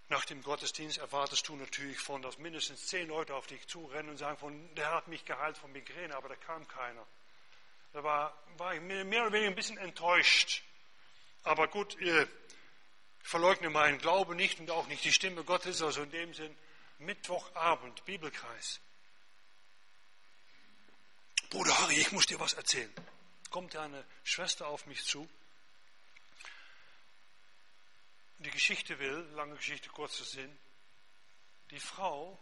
Nach 0.08 0.24
dem 0.26 0.42
Gottesdienst 0.42 0.98
erwartest 0.98 1.48
du 1.48 1.56
natürlich 1.56 1.98
von, 1.98 2.20
dass 2.20 2.36
mindestens 2.36 2.86
zehn 2.86 3.08
Leute 3.08 3.34
auf 3.34 3.46
dich 3.46 3.66
zurennen 3.66 4.10
und 4.10 4.18
sagen, 4.18 4.36
von, 4.36 4.74
der 4.74 4.90
hat 4.90 5.08
mich 5.08 5.24
geheilt 5.24 5.56
von 5.56 5.72
Migräne, 5.72 6.14
aber 6.14 6.28
da 6.28 6.36
kam 6.36 6.68
keiner. 6.68 7.06
Da 7.94 8.04
war, 8.04 8.36
war 8.58 8.74
ich 8.74 8.82
mehr 8.82 9.04
oder 9.04 9.32
weniger 9.32 9.50
ein 9.50 9.54
bisschen 9.54 9.78
enttäuscht. 9.78 10.62
Aber 11.44 11.66
gut, 11.68 11.98
ich 11.98 12.26
verleugne 13.22 13.70
meinen 13.70 13.98
Glauben 13.98 14.36
nicht 14.36 14.60
und 14.60 14.70
auch 14.70 14.86
nicht 14.86 15.02
die 15.04 15.12
Stimme 15.12 15.44
Gottes, 15.44 15.80
also 15.80 16.02
in 16.02 16.10
dem 16.10 16.34
Sinn, 16.34 16.54
Mittwochabend, 16.98 18.04
Bibelkreis. 18.04 18.80
Bruder 21.52 21.78
Harry, 21.80 21.96
ich 21.96 22.10
muss 22.12 22.24
dir 22.24 22.40
was 22.40 22.54
erzählen. 22.54 22.90
Kommt 23.50 23.76
eine 23.76 24.02
Schwester 24.24 24.68
auf 24.68 24.86
mich 24.86 25.04
zu. 25.04 25.28
Die 28.38 28.50
Geschichte 28.50 28.98
will, 28.98 29.28
lange 29.34 29.56
Geschichte, 29.56 29.90
kurzer 29.90 30.24
Sinn. 30.24 30.58
Die 31.70 31.78
Frau 31.78 32.40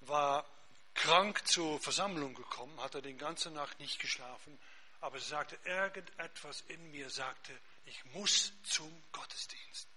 war 0.00 0.44
krank 0.92 1.48
zur 1.48 1.80
Versammlung 1.80 2.34
gekommen, 2.34 2.78
hatte 2.82 3.00
den 3.00 3.16
ganzen 3.16 3.54
Nacht 3.54 3.80
nicht 3.80 3.98
geschlafen, 3.98 4.58
aber 5.00 5.18
sie 5.18 5.30
sagte, 5.30 5.58
irgendetwas 5.64 6.60
in 6.68 6.90
mir 6.90 7.08
sagte, 7.08 7.58
ich 7.86 8.04
muss 8.12 8.52
zum 8.64 8.92
Gottesdienst. 9.12 9.88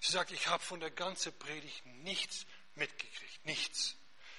Sie 0.00 0.10
sagte, 0.10 0.34
ich 0.34 0.48
habe 0.48 0.64
von 0.64 0.80
der 0.80 0.90
ganzen 0.90 1.32
Predigt 1.38 1.86
nichts 1.86 2.44
mitgekriegt. 2.74 3.46
Nichts. 3.46 3.94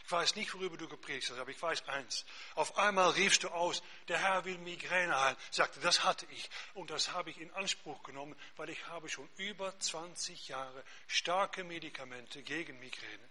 Ich 0.05 0.11
weiß 0.11 0.35
nicht, 0.35 0.53
worüber 0.53 0.75
du 0.75 0.87
gepredigt 0.89 1.29
hast, 1.29 1.39
aber 1.39 1.51
ich 1.51 1.61
weiß 1.61 1.87
eins. 1.87 2.25
Auf 2.55 2.77
einmal 2.77 3.11
riefst 3.11 3.43
du 3.43 3.49
aus, 3.49 3.81
der 4.09 4.17
Herr 4.17 4.43
will 4.43 4.57
Migräne 4.57 5.17
heilen. 5.17 5.37
Sagte, 5.49 5.79
das 5.79 6.03
hatte 6.03 6.25
ich. 6.29 6.49
Und 6.73 6.89
das 6.89 7.13
habe 7.13 7.29
ich 7.29 7.39
in 7.39 7.51
Anspruch 7.51 8.03
genommen, 8.03 8.35
weil 8.57 8.69
ich 8.69 8.85
habe 8.87 9.07
schon 9.07 9.29
über 9.37 9.77
20 9.79 10.49
Jahre 10.49 10.83
starke 11.07 11.63
Medikamente 11.63 12.43
gegen 12.43 12.79
Migräne. 12.79 13.29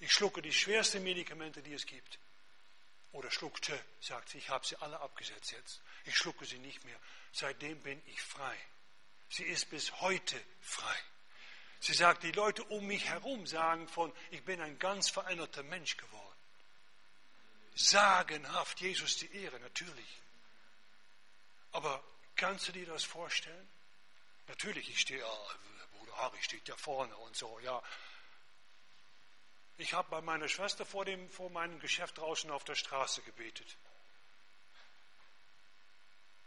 Ich 0.00 0.12
schlucke 0.12 0.42
die 0.42 0.52
schwersten 0.52 1.02
Medikamente, 1.02 1.62
die 1.62 1.72
es 1.72 1.86
gibt. 1.86 2.18
Oder 3.12 3.30
schluckte, 3.30 3.82
sagt 3.98 4.28
sie, 4.28 4.38
ich 4.38 4.50
habe 4.50 4.66
sie 4.66 4.76
alle 4.76 5.00
abgesetzt 5.00 5.52
jetzt. 5.52 5.80
Ich 6.04 6.16
schlucke 6.16 6.44
sie 6.44 6.58
nicht 6.58 6.84
mehr. 6.84 7.00
Seitdem 7.32 7.80
bin 7.80 8.02
ich 8.08 8.20
frei. 8.20 8.56
Sie 9.30 9.44
ist 9.44 9.70
bis 9.70 10.00
heute 10.02 10.38
frei. 10.60 10.96
Sie 11.86 11.94
sagt, 11.94 12.24
die 12.24 12.32
Leute 12.32 12.64
um 12.64 12.84
mich 12.84 13.04
herum 13.04 13.46
sagen 13.46 13.86
von, 13.86 14.12
ich 14.32 14.44
bin 14.44 14.60
ein 14.60 14.76
ganz 14.76 15.08
veränderter 15.08 15.62
Mensch 15.62 15.96
geworden. 15.96 16.36
Sagenhaft, 17.76 18.80
Jesus 18.80 19.18
die 19.18 19.32
Ehre, 19.32 19.60
natürlich. 19.60 20.20
Aber 21.70 22.02
kannst 22.34 22.66
du 22.66 22.72
dir 22.72 22.86
das 22.86 23.04
vorstellen? 23.04 23.68
Natürlich, 24.48 24.90
ich 24.90 24.98
stehe, 24.98 25.24
Bruder 25.96 26.16
Harry 26.16 26.42
steht 26.42 26.66
ja 26.66 26.76
vorne 26.76 27.16
und 27.18 27.36
so, 27.36 27.56
ja. 27.60 27.80
Ich 29.76 29.94
habe 29.94 30.10
bei 30.10 30.20
meiner 30.20 30.48
Schwester 30.48 30.84
vor, 30.84 31.04
dem, 31.04 31.30
vor 31.30 31.50
meinem 31.50 31.78
Geschäft 31.78 32.18
draußen 32.18 32.50
auf 32.50 32.64
der 32.64 32.74
Straße 32.74 33.22
gebetet 33.22 33.76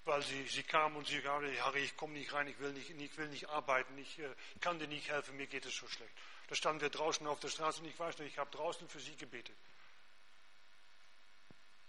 weil 0.10 0.24
sie, 0.24 0.44
sie 0.48 0.64
kam 0.64 0.96
und 0.96 1.08
sie 1.08 1.22
sagte, 1.22 1.64
Harry, 1.64 1.84
ich 1.84 1.96
komme 1.96 2.14
nicht 2.14 2.34
rein, 2.34 2.48
ich 2.48 2.58
will 2.58 2.74
nicht, 2.74 2.90
ich 2.90 3.18
will 3.18 3.30
nicht 3.30 3.48
arbeiten, 3.48 3.96
ich 4.00 4.18
äh, 4.18 4.28
kann 4.60 4.80
dir 4.80 4.88
nicht 4.88 5.08
helfen, 5.08 5.38
mir 5.38 5.46
geht 5.46 5.66
es 5.68 5.76
so 5.76 5.88
schlecht. 5.88 6.12
Da 6.48 6.56
standen 6.56 6.82
wir 6.82 6.90
draußen 6.90 7.28
auf 7.28 7.40
der 7.40 7.50
Straße 7.50 7.82
und 7.82 7.88
ich 7.88 8.00
weiß 8.00 8.18
nicht, 8.18 8.34
ich 8.34 8.40
habe 8.40 8.50
draußen 8.50 8.90
für 8.90 9.00
sie 9.00 9.16
gebetet. 9.16 9.56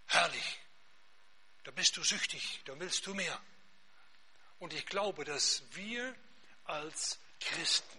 Herrlich, 0.06 0.60
da 1.64 1.70
bist 1.70 1.96
du 1.96 2.02
süchtig, 2.02 2.60
da 2.66 2.78
willst 2.78 3.06
du 3.06 3.14
mehr. 3.14 3.40
Und 4.58 4.74
ich 4.74 4.84
glaube, 4.84 5.24
dass 5.24 5.62
wir 5.72 6.14
als 6.64 7.18
Christen, 7.40 7.98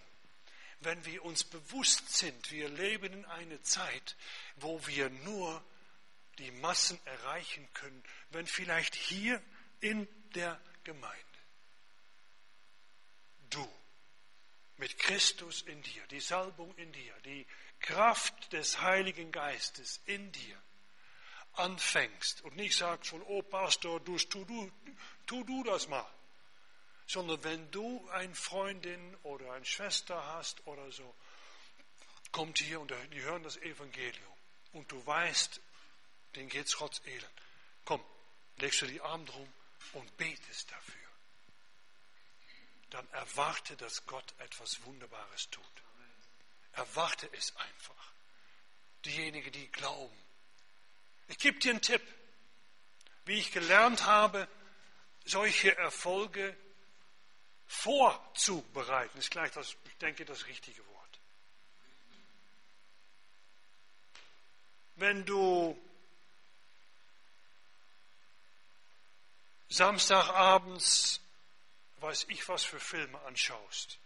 wenn 0.82 1.04
wir 1.04 1.24
uns 1.24 1.42
bewusst 1.42 2.16
sind, 2.16 2.52
wir 2.52 2.68
leben 2.68 3.12
in 3.12 3.24
einer 3.24 3.60
Zeit, 3.62 4.16
wo 4.54 4.86
wir 4.86 5.10
nur 5.10 5.64
die 6.38 6.52
Massen 6.52 7.00
erreichen 7.06 7.68
können, 7.74 8.04
wenn 8.30 8.46
vielleicht 8.46 8.94
hier 8.94 9.42
in 9.82 10.08
der 10.34 10.58
Gemeinde. 10.84 11.18
Du 13.50 13.68
mit 14.78 14.98
Christus 14.98 15.62
in 15.62 15.82
dir, 15.82 16.06
die 16.06 16.20
Salbung 16.20 16.74
in 16.76 16.90
dir, 16.92 17.14
die 17.24 17.46
Kraft 17.80 18.52
des 18.52 18.80
Heiligen 18.80 19.30
Geistes 19.30 20.00
in 20.06 20.32
dir 20.32 20.62
anfängst 21.54 22.42
und 22.42 22.56
nicht 22.56 22.76
sagst 22.76 23.10
von, 23.10 23.22
oh 23.22 23.42
Pastor, 23.42 24.00
du, 24.00 24.16
tu, 24.16 24.44
du, 24.44 24.72
tu 25.26 25.44
du 25.44 25.62
das 25.64 25.86
mal, 25.88 26.08
sondern 27.06 27.44
wenn 27.44 27.70
du 27.70 28.08
eine 28.10 28.34
Freundin 28.34 29.16
oder 29.22 29.52
eine 29.52 29.64
Schwester 29.64 30.24
hast 30.34 30.66
oder 30.66 30.90
so, 30.90 31.14
kommt 32.30 32.58
hier 32.58 32.80
und 32.80 32.92
die 33.12 33.20
hören 33.20 33.42
das 33.42 33.58
Evangelium 33.58 34.32
und 34.72 34.90
du 34.90 35.04
weißt, 35.04 35.60
denen 36.34 36.48
geht 36.48 36.66
es 36.66 36.72
trotz 36.72 37.02
Elend. 37.04 37.42
Komm, 37.84 38.02
legst 38.56 38.80
du 38.80 38.86
die 38.86 39.00
Arme 39.02 39.26
drum 39.26 39.52
und 39.92 40.16
betest 40.16 40.70
dafür, 40.70 41.10
dann 42.90 43.08
erwarte, 43.10 43.76
dass 43.76 44.04
Gott 44.06 44.34
etwas 44.38 44.82
Wunderbares 44.84 45.48
tut. 45.50 45.64
Erwarte 46.72 47.28
es 47.32 47.54
einfach. 47.56 48.12
Diejenigen, 49.04 49.52
die 49.52 49.70
glauben. 49.70 50.16
Ich 51.28 51.38
gebe 51.38 51.58
dir 51.58 51.72
einen 51.72 51.82
Tipp. 51.82 52.02
Wie 53.24 53.38
ich 53.38 53.52
gelernt 53.52 54.04
habe, 54.04 54.48
solche 55.24 55.76
Erfolge 55.76 56.56
vorzubereiten, 57.66 59.18
ist 59.18 59.30
gleich 59.30 59.52
das, 59.52 59.76
ich 59.84 59.96
denke, 59.98 60.24
das 60.24 60.46
richtige 60.46 60.84
Wort. 60.86 61.20
Wenn 64.96 65.24
du 65.24 65.80
Samstagabends, 69.72 71.20
weiß 72.00 72.26
ich 72.28 72.46
was 72.48 72.62
für 72.62 72.78
Filme 72.78 73.18
anschaust 73.22 73.98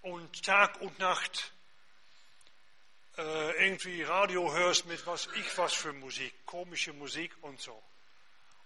und 0.00 0.42
Tag 0.42 0.80
und 0.80 0.98
Nacht 0.98 1.52
äh, 3.18 3.64
irgendwie 3.64 4.02
Radio 4.02 4.52
hörst 4.52 4.86
mit 4.86 5.06
was 5.06 5.28
ich 5.36 5.58
was 5.58 5.74
für 5.74 5.92
Musik, 5.92 6.34
komische 6.46 6.92
Musik 6.94 7.30
und 7.42 7.60
so. 7.60 7.80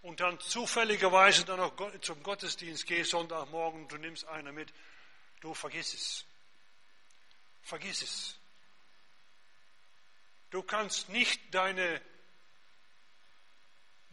Und 0.02 0.20
dann 0.20 0.38
zufälligerweise 0.38 1.44
dann 1.44 1.58
noch 1.58 1.74
zum 2.00 2.22
Gottesdienst 2.22 2.86
gehst, 2.86 3.10
Sonntagmorgen, 3.10 3.88
du 3.88 3.96
nimmst 3.96 4.24
einer 4.26 4.52
mit, 4.52 4.72
du 5.40 5.52
vergiss 5.52 5.94
es. 5.94 6.24
Vergiss 7.62 8.02
es. 8.02 8.38
Du 10.50 10.62
kannst 10.62 11.08
nicht 11.08 11.40
deine 11.52 12.00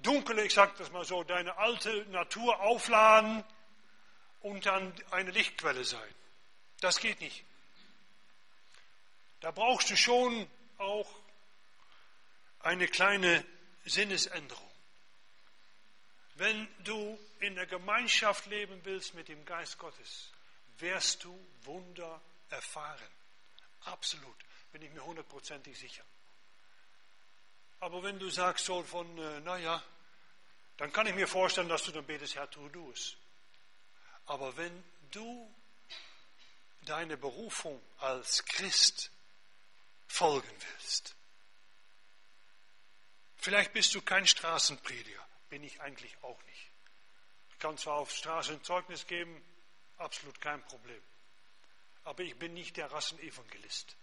dunkle, 0.04 0.46
ich 0.46 0.54
sage 0.54 0.74
das 0.78 0.92
mal 0.92 1.06
so, 1.06 1.24
deine 1.24 1.58
alte 1.58 2.06
Natur 2.10 2.60
aufladen 2.60 3.44
und 4.42 4.66
dann 4.66 4.94
eine 5.12 5.32
Lichtquelle 5.32 5.84
sein. 5.84 6.16
Das 6.82 7.00
geht 7.00 7.22
nicht. 7.22 7.44
Da 9.40 9.52
brauchst 9.52 9.90
du 9.90 9.96
schon 9.96 10.48
auch 10.78 11.10
eine 12.60 12.88
kleine 12.88 13.46
Sinnesänderung. 13.86 14.72
Wenn 16.36 16.68
du 16.84 17.20
in 17.40 17.56
der 17.56 17.68
Gemeinschaft 17.68 18.46
leben 18.48 18.80
willst 18.84 19.14
mit 19.14 19.28
dem 19.28 19.46
Geist 19.46 19.78
Gottes, 19.78 20.32
wirst 20.80 21.24
du 21.24 21.38
Wunder 21.64 22.22
erfahren. 22.50 23.10
Absolut, 23.86 24.36
bin 24.72 24.82
ich 24.82 24.92
mir 24.92 25.04
hundertprozentig 25.04 25.78
sicher. 25.78 26.04
Aber 27.80 28.02
wenn 28.02 28.18
du 28.18 28.30
sagst 28.30 28.66
so 28.66 28.82
von, 28.84 29.18
äh, 29.18 29.42
naja, 29.42 29.84
dann 30.78 30.92
kann 30.92 31.08
ich 31.08 31.16
mir 31.16 31.28
vorstellen, 31.28 31.70
dass 31.70 31.84
du 31.84 31.92
dann 31.92 32.06
betest, 32.06 32.36
Herr, 32.36 32.50
tu 32.50 32.68
du 32.70 32.92
es. 32.92 33.16
Aber 34.26 34.56
wenn 34.58 34.84
du 35.12 35.54
deine 36.82 37.18
Berufung 37.18 37.82
als 38.00 38.44
Christ 38.46 39.12
folgen 40.08 40.50
willst, 40.50 41.16
vielleicht 43.38 43.74
bist 43.74 43.94
du 43.96 44.02
kein 44.02 44.26
Straßenprediger, 44.26 45.26
bin 45.50 45.64
ich 45.64 45.82
eigentlich 45.82 46.16
auch 46.24 46.42
nicht. 46.44 46.72
Ich 47.52 47.60
kann 47.60 47.78
zwar 47.78 47.96
auf 47.96 48.12
Straße 48.12 48.54
ein 48.54 48.64
Zeugnis 48.64 49.06
geben, 49.08 49.42
absolut 49.98 50.40
kein 50.42 50.62
Problem. 50.64 51.02
Aber 52.06 52.24
ich 52.24 52.36
bin 52.38 52.54
nicht 52.54 52.76
der 52.78 52.92
Rassenevangelist. 52.92 53.96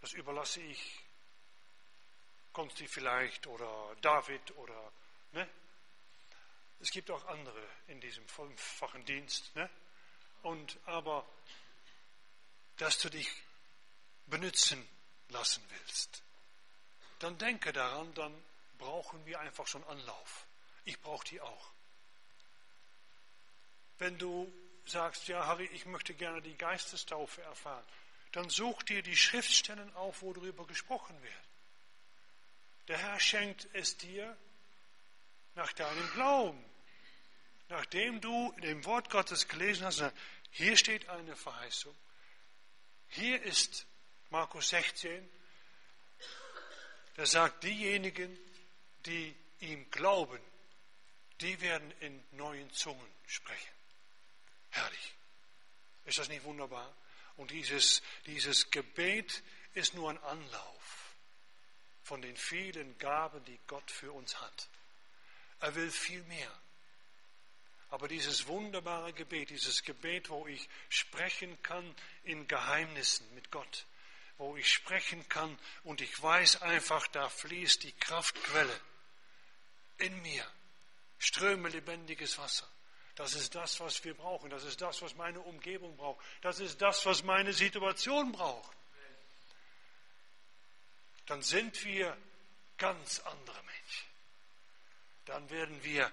Das 0.00 0.12
überlasse 0.12 0.60
ich 0.60 1.00
Konsti 2.52 2.88
vielleicht 2.88 3.46
oder 3.46 3.96
David 4.00 4.56
oder, 4.56 4.92
ne? 5.32 5.48
Es 6.80 6.90
gibt 6.90 7.10
auch 7.10 7.24
andere 7.26 7.62
in 7.88 8.00
diesem 8.00 8.26
fünffachen 8.26 9.04
Dienst, 9.04 9.54
ne? 9.54 9.68
Und 10.42 10.78
aber, 10.86 11.28
dass 12.78 12.98
du 12.98 13.10
dich 13.10 13.30
benutzen 14.26 14.88
lassen 15.28 15.62
willst, 15.68 16.22
dann 17.18 17.36
denke 17.36 17.72
daran, 17.72 18.12
dann 18.14 18.34
brauchen 18.78 19.24
wir 19.26 19.40
einfach 19.40 19.66
schon 19.66 19.84
Anlauf. 19.84 20.46
Ich 20.84 20.98
brauche 21.00 21.24
die 21.26 21.40
auch. 21.40 21.70
Wenn 23.98 24.16
du 24.18 24.50
sagst, 24.86 25.28
ja, 25.28 25.46
Harry, 25.46 25.66
ich 25.74 25.84
möchte 25.84 26.14
gerne 26.14 26.40
die 26.40 26.56
Geistestaufe 26.56 27.42
erfahren, 27.42 27.84
dann 28.32 28.48
such 28.48 28.82
dir 28.84 29.02
die 29.02 29.16
Schriftstellen 29.16 29.94
auf, 29.94 30.22
wo 30.22 30.32
darüber 30.32 30.66
gesprochen 30.66 31.20
wird. 31.22 31.34
Der 32.88 32.96
Herr 32.96 33.20
schenkt 33.20 33.68
es 33.74 33.98
dir 33.98 34.36
nach 35.54 35.72
deinem 35.74 36.10
Glauben. 36.12 36.64
Nachdem 37.70 38.20
du 38.20 38.52
dem 38.62 38.84
Wort 38.84 39.10
Gottes 39.10 39.46
gelesen 39.46 39.86
hast, 39.86 40.02
hier 40.50 40.76
steht 40.76 41.08
eine 41.08 41.36
Verheißung. 41.36 41.96
Hier 43.08 43.40
ist 43.42 43.86
Markus 44.30 44.70
16, 44.70 45.28
da 47.14 47.26
sagt 47.26 47.62
diejenigen, 47.62 48.36
die 49.06 49.36
ihm 49.60 49.88
glauben, 49.90 50.40
die 51.40 51.60
werden 51.60 51.92
in 52.00 52.24
neuen 52.32 52.72
Zungen 52.72 53.06
sprechen. 53.26 53.74
Herrlich. 54.70 55.14
Ist 56.06 56.18
das 56.18 56.28
nicht 56.28 56.42
wunderbar? 56.42 56.92
Und 57.36 57.52
dieses, 57.52 58.02
dieses 58.26 58.70
Gebet 58.72 59.44
ist 59.74 59.94
nur 59.94 60.10
ein 60.10 60.22
Anlauf 60.24 61.14
von 62.02 62.20
den 62.20 62.36
vielen 62.36 62.98
Gaben, 62.98 63.44
die 63.44 63.60
Gott 63.68 63.88
für 63.92 64.10
uns 64.10 64.40
hat. 64.40 64.68
Er 65.60 65.72
will 65.76 65.90
viel 65.90 66.22
mehr. 66.24 66.50
Aber 67.90 68.06
dieses 68.06 68.46
wunderbare 68.46 69.12
Gebet, 69.12 69.50
dieses 69.50 69.82
Gebet, 69.82 70.30
wo 70.30 70.46
ich 70.46 70.68
sprechen 70.88 71.60
kann 71.62 71.94
in 72.22 72.46
Geheimnissen 72.46 73.26
mit 73.34 73.50
Gott, 73.50 73.86
wo 74.38 74.56
ich 74.56 74.72
sprechen 74.72 75.28
kann 75.28 75.58
und 75.82 76.00
ich 76.00 76.22
weiß 76.22 76.62
einfach, 76.62 77.06
da 77.08 77.28
fließt 77.28 77.82
die 77.82 77.92
Kraftquelle 77.92 78.80
in 79.98 80.22
mir, 80.22 80.46
Ströme 81.18 81.68
lebendiges 81.68 82.38
Wasser. 82.38 82.66
Das 83.16 83.34
ist 83.34 83.54
das, 83.54 83.80
was 83.80 84.02
wir 84.04 84.14
brauchen. 84.14 84.48
Das 84.48 84.64
ist 84.64 84.80
das, 84.80 85.02
was 85.02 85.14
meine 85.16 85.40
Umgebung 85.40 85.94
braucht. 85.96 86.24
Das 86.40 86.58
ist 86.58 86.80
das, 86.80 87.04
was 87.04 87.22
meine 87.22 87.52
Situation 87.52 88.32
braucht. 88.32 88.74
Dann 91.26 91.42
sind 91.42 91.84
wir 91.84 92.16
ganz 92.78 93.20
andere 93.20 93.62
Menschen. 93.62 94.08
Dann 95.26 95.50
werden 95.50 95.84
wir 95.84 96.10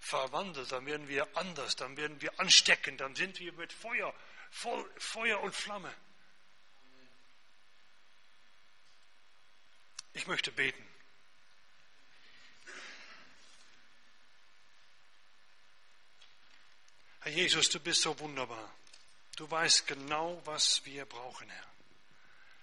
verwandelt, 0.00 0.72
dann 0.72 0.86
werden 0.86 1.08
wir 1.08 1.28
anders, 1.36 1.76
dann 1.76 1.96
werden 1.96 2.20
wir 2.20 2.38
ansteckend, 2.40 3.00
dann 3.00 3.14
sind 3.14 3.38
wir 3.38 3.52
mit 3.52 3.72
Feuer, 3.72 4.12
voll 4.50 4.90
Feuer 4.96 5.40
und 5.40 5.54
Flamme. 5.54 5.94
Ich 10.12 10.26
möchte 10.26 10.50
beten. 10.50 10.84
Herr 17.20 17.32
Jesus, 17.32 17.68
du 17.68 17.78
bist 17.78 18.00
so 18.00 18.18
wunderbar. 18.18 18.74
Du 19.36 19.48
weißt 19.48 19.86
genau, 19.86 20.40
was 20.46 20.84
wir 20.84 21.04
brauchen, 21.04 21.48
Herr. 21.48 21.66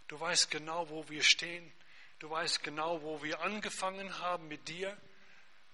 Du 0.08 0.20
weißt 0.20 0.50
genau, 0.52 0.90
wo 0.90 1.08
wir 1.10 1.24
stehen. 1.24 1.72
Du 2.20 2.30
weißt 2.30 2.64
genau, 2.64 3.02
wo 3.04 3.22
wir 3.22 3.42
angefangen 3.42 4.18
haben 4.20 4.48
mit 4.48 4.68
dir. 4.68 4.98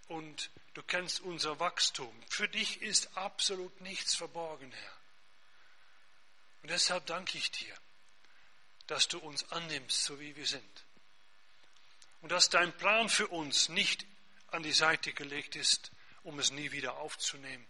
Und 0.09 0.49
du 0.73 0.83
kennst 0.83 1.21
unser 1.21 1.59
Wachstum. 1.59 2.13
Für 2.29 2.47
dich 2.47 2.81
ist 2.81 3.15
absolut 3.17 3.81
nichts 3.81 4.15
verborgen, 4.15 4.71
Herr. 4.71 4.97
Und 6.61 6.69
deshalb 6.69 7.05
danke 7.05 7.37
ich 7.37 7.51
dir, 7.51 7.75
dass 8.87 9.07
du 9.07 9.19
uns 9.19 9.51
annimmst, 9.51 10.03
so 10.03 10.19
wie 10.19 10.35
wir 10.35 10.47
sind. 10.47 10.85
Und 12.21 12.31
dass 12.31 12.49
dein 12.49 12.75
Plan 12.77 13.09
für 13.09 13.27
uns 13.27 13.69
nicht 13.69 14.05
an 14.47 14.63
die 14.63 14.71
Seite 14.71 15.13
gelegt 15.13 15.55
ist, 15.55 15.91
um 16.23 16.39
es 16.39 16.51
nie 16.51 16.71
wieder 16.71 16.97
aufzunehmen, 16.97 17.67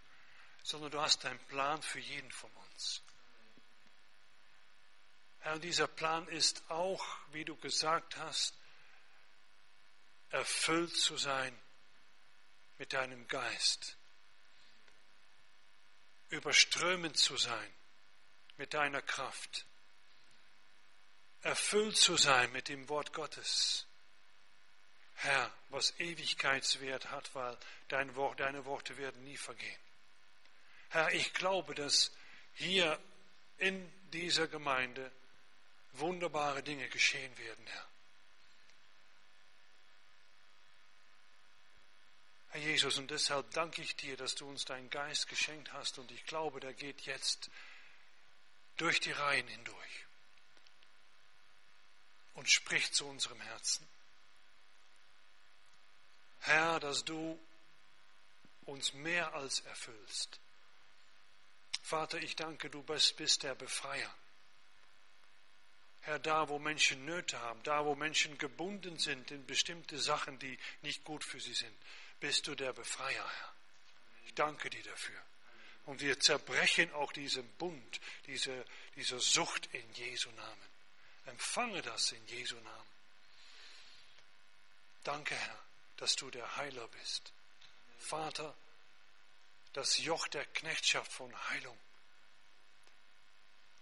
sondern 0.61 0.91
du 0.91 1.01
hast 1.01 1.25
einen 1.25 1.39
Plan 1.47 1.81
für 1.81 1.99
jeden 1.99 2.31
von 2.31 2.51
uns. 2.51 3.01
Herr, 5.39 5.59
dieser 5.59 5.87
Plan 5.87 6.27
ist 6.27 6.63
auch, 6.69 7.03
wie 7.31 7.43
du 7.43 7.55
gesagt 7.57 8.15
hast, 8.17 8.55
erfüllt 10.29 10.95
zu 10.95 11.17
sein 11.17 11.57
mit 12.77 12.93
deinem 12.93 13.27
Geist, 13.27 13.97
überströmend 16.29 17.17
zu 17.17 17.37
sein 17.37 17.73
mit 18.57 18.73
deiner 18.73 19.01
Kraft, 19.01 19.65
erfüllt 21.41 21.97
zu 21.97 22.15
sein 22.17 22.51
mit 22.51 22.69
dem 22.69 22.87
Wort 22.89 23.13
Gottes. 23.13 23.87
Herr, 25.15 25.51
was 25.69 25.97
Ewigkeitswert 25.99 27.11
hat, 27.11 27.33
weil 27.35 27.57
dein 27.87 28.15
Wort, 28.15 28.39
deine 28.39 28.65
Worte 28.65 28.97
werden 28.97 29.23
nie 29.23 29.37
vergehen. 29.37 29.79
Herr, 30.89 31.11
ich 31.13 31.33
glaube, 31.33 31.75
dass 31.75 32.11
hier 32.55 32.99
in 33.57 33.91
dieser 34.11 34.47
Gemeinde 34.47 35.11
wunderbare 35.93 36.63
Dinge 36.63 36.87
geschehen 36.89 37.37
werden, 37.37 37.65
Herr. 37.67 37.92
Jesus, 42.73 42.97
und 42.97 43.11
deshalb 43.11 43.51
danke 43.51 43.83
ich 43.83 43.95
dir, 43.97 44.17
dass 44.17 44.33
du 44.33 44.49
uns 44.49 44.65
deinen 44.65 44.89
Geist 44.89 45.27
geschenkt 45.27 45.71
hast 45.73 45.99
und 45.99 46.09
ich 46.09 46.25
glaube, 46.25 46.59
der 46.59 46.73
geht 46.73 47.01
jetzt 47.01 47.51
durch 48.77 48.99
die 48.99 49.11
Reihen 49.11 49.47
hindurch 49.47 50.05
und 52.33 52.49
spricht 52.49 52.95
zu 52.95 53.05
unserem 53.05 53.39
Herzen. 53.41 53.87
Herr, 56.39 56.79
dass 56.79 57.05
du 57.05 57.39
uns 58.65 58.91
mehr 58.93 59.35
als 59.35 59.59
erfüllst. 59.59 60.39
Vater, 61.83 62.17
ich 62.17 62.35
danke, 62.35 62.71
du 62.71 62.81
bist, 62.81 63.17
bist 63.17 63.43
der 63.43 63.53
Befreier. 63.53 64.11
Herr, 66.01 66.17
da 66.17 66.49
wo 66.49 66.57
Menschen 66.57 67.05
Nöte 67.05 67.39
haben, 67.39 67.61
da 67.61 67.85
wo 67.85 67.93
Menschen 67.93 68.35
gebunden 68.39 68.97
sind 68.97 69.29
in 69.29 69.45
bestimmte 69.45 69.99
Sachen, 69.99 70.39
die 70.39 70.57
nicht 70.81 71.03
gut 71.03 71.23
für 71.23 71.39
sie 71.39 71.53
sind, 71.53 71.77
bist 72.23 72.47
du 72.47 72.55
der 72.55 72.71
Befreier, 72.71 73.29
Herr. 73.29 73.53
Ich 74.25 74.33
danke 74.33 74.69
dir 74.69 74.81
dafür. 74.81 75.21
Und 75.87 75.99
wir 75.99 76.17
zerbrechen 76.21 76.89
auch 76.93 77.11
diesen 77.11 77.45
Bund, 77.57 77.99
diese, 78.27 78.65
diese 78.95 79.19
Sucht 79.19 79.65
in 79.73 79.93
Jesu 79.95 80.31
Namen. 80.31 80.69
Empfange 81.25 81.81
das 81.81 82.13
in 82.13 82.25
Jesu 82.27 82.55
Namen. 82.55 82.87
Danke, 85.03 85.35
Herr, 85.35 85.59
dass 85.97 86.15
du 86.15 86.31
der 86.31 86.55
Heiler 86.55 86.87
bist. 86.87 87.33
Vater, 87.99 88.55
das 89.73 89.97
Joch 89.97 90.29
der 90.29 90.45
Knechtschaft 90.45 91.11
von 91.11 91.49
Heilung. 91.49 91.77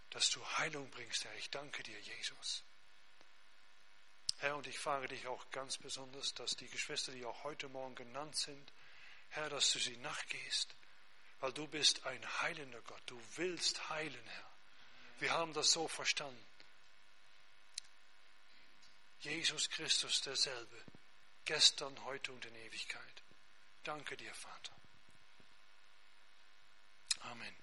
Dass 0.10 0.32
du 0.32 0.44
Heilung 0.58 0.90
bringst, 0.90 1.26
Herr. 1.26 1.36
Ich 1.36 1.52
danke 1.52 1.84
dir, 1.84 2.00
Jesus. 2.00 2.64
Herr, 4.42 4.56
und 4.56 4.66
ich 4.66 4.80
frage 4.80 5.08
dich 5.08 5.28
auch 5.28 5.52
ganz 5.52 5.78
besonders, 5.78 6.34
dass 6.34 6.56
die 6.56 6.68
Geschwister, 6.68 7.12
die 7.12 7.26
auch 7.26 7.44
heute 7.44 7.70
Morgen 7.70 7.94
genannt 7.94 8.36
sind, 8.36 8.74
Herr, 9.30 9.50
dass 9.50 9.72
du 9.72 9.78
sie 9.78 9.96
nachgehst, 9.98 10.76
weil 11.42 11.54
du 11.54 11.68
bist 11.68 12.08
ein 12.08 12.42
heilender 12.42 12.82
Gott. 12.82 13.04
Du 13.06 13.22
willst 13.36 13.92
heilen, 13.92 14.28
Herr. 14.28 14.52
Wir 15.20 15.32
haben 15.32 15.54
das 15.54 15.72
so 15.72 15.88
verstanden. 15.88 16.44
Jesus 19.20 19.70
Christus 19.70 20.22
derselbe, 20.22 20.84
gestern, 21.46 22.04
heute 22.06 22.32
und 22.32 22.44
in 22.44 22.56
Ewigkeit. 22.56 23.24
Danke 23.84 24.18
dir, 24.18 24.34
Vater. 24.34 24.76
Amen. 27.20 27.61